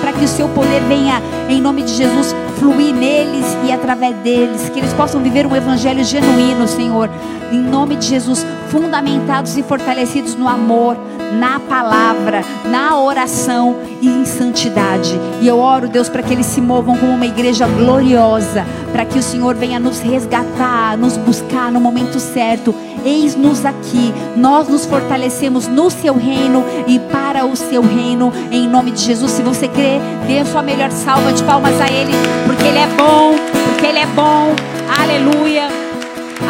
para 0.00 0.12
que 0.12 0.24
o 0.24 0.28
seu 0.28 0.48
poder 0.48 0.82
venha, 0.82 1.20
em 1.48 1.60
nome 1.60 1.82
de 1.82 1.92
Jesus, 1.92 2.34
fluir 2.58 2.94
neles 2.94 3.44
e 3.64 3.72
através 3.72 4.16
deles, 4.16 4.68
que 4.68 4.78
eles 4.78 4.92
possam 4.92 5.22
viver 5.22 5.46
um 5.46 5.54
evangelho 5.54 6.02
genuíno, 6.04 6.66
Senhor, 6.66 7.10
em 7.52 7.60
nome 7.60 7.96
de 7.96 8.06
Jesus, 8.06 8.44
fundamentados 8.70 9.56
e 9.56 9.62
fortalecidos 9.62 10.34
no 10.34 10.48
amor, 10.48 10.96
na 11.38 11.60
palavra, 11.60 12.42
na 12.64 12.98
oração 12.98 13.76
e 14.00 14.08
em 14.08 14.24
santidade. 14.24 15.18
E 15.40 15.46
eu 15.46 15.58
oro, 15.58 15.88
Deus, 15.88 16.08
para 16.08 16.22
que 16.22 16.32
eles 16.32 16.46
se 16.46 16.60
movam 16.60 16.96
como 16.96 17.12
uma 17.12 17.26
igreja 17.26 17.66
gloriosa, 17.66 18.64
para 18.92 19.04
que 19.04 19.18
o 19.18 19.22
Senhor 19.22 19.54
venha 19.54 19.78
nos 19.78 20.00
resgatar, 20.00 20.96
nos 20.96 21.16
buscar 21.16 21.70
no 21.70 21.80
momento 21.80 22.18
certo. 22.18 22.74
Eis-nos 23.06 23.64
aqui, 23.64 24.12
nós 24.36 24.68
nos 24.68 24.84
fortalecemos 24.84 25.68
no 25.68 25.88
seu 25.88 26.14
reino 26.14 26.64
e 26.88 26.98
para 26.98 27.46
o 27.46 27.54
seu 27.54 27.80
reino, 27.80 28.32
em 28.50 28.68
nome 28.68 28.90
de 28.90 29.00
Jesus. 29.00 29.30
Se 29.30 29.42
você 29.42 29.68
crê, 29.68 30.00
dê 30.26 30.40
a 30.40 30.44
sua 30.44 30.60
melhor 30.60 30.90
salva 30.90 31.32
de 31.32 31.40
palmas 31.44 31.80
a 31.80 31.86
Ele, 31.86 32.12
porque 32.44 32.64
Ele 32.64 32.78
é 32.78 32.86
bom, 32.88 33.36
porque 33.70 33.86
Ele 33.86 34.00
é 34.00 34.06
bom. 34.06 34.52
Aleluia, 35.00 35.68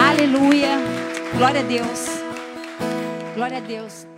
aleluia. 0.08 0.78
Glória 1.36 1.60
a 1.60 1.64
Deus, 1.64 2.22
glória 3.34 3.58
a 3.58 3.60
Deus. 3.60 4.15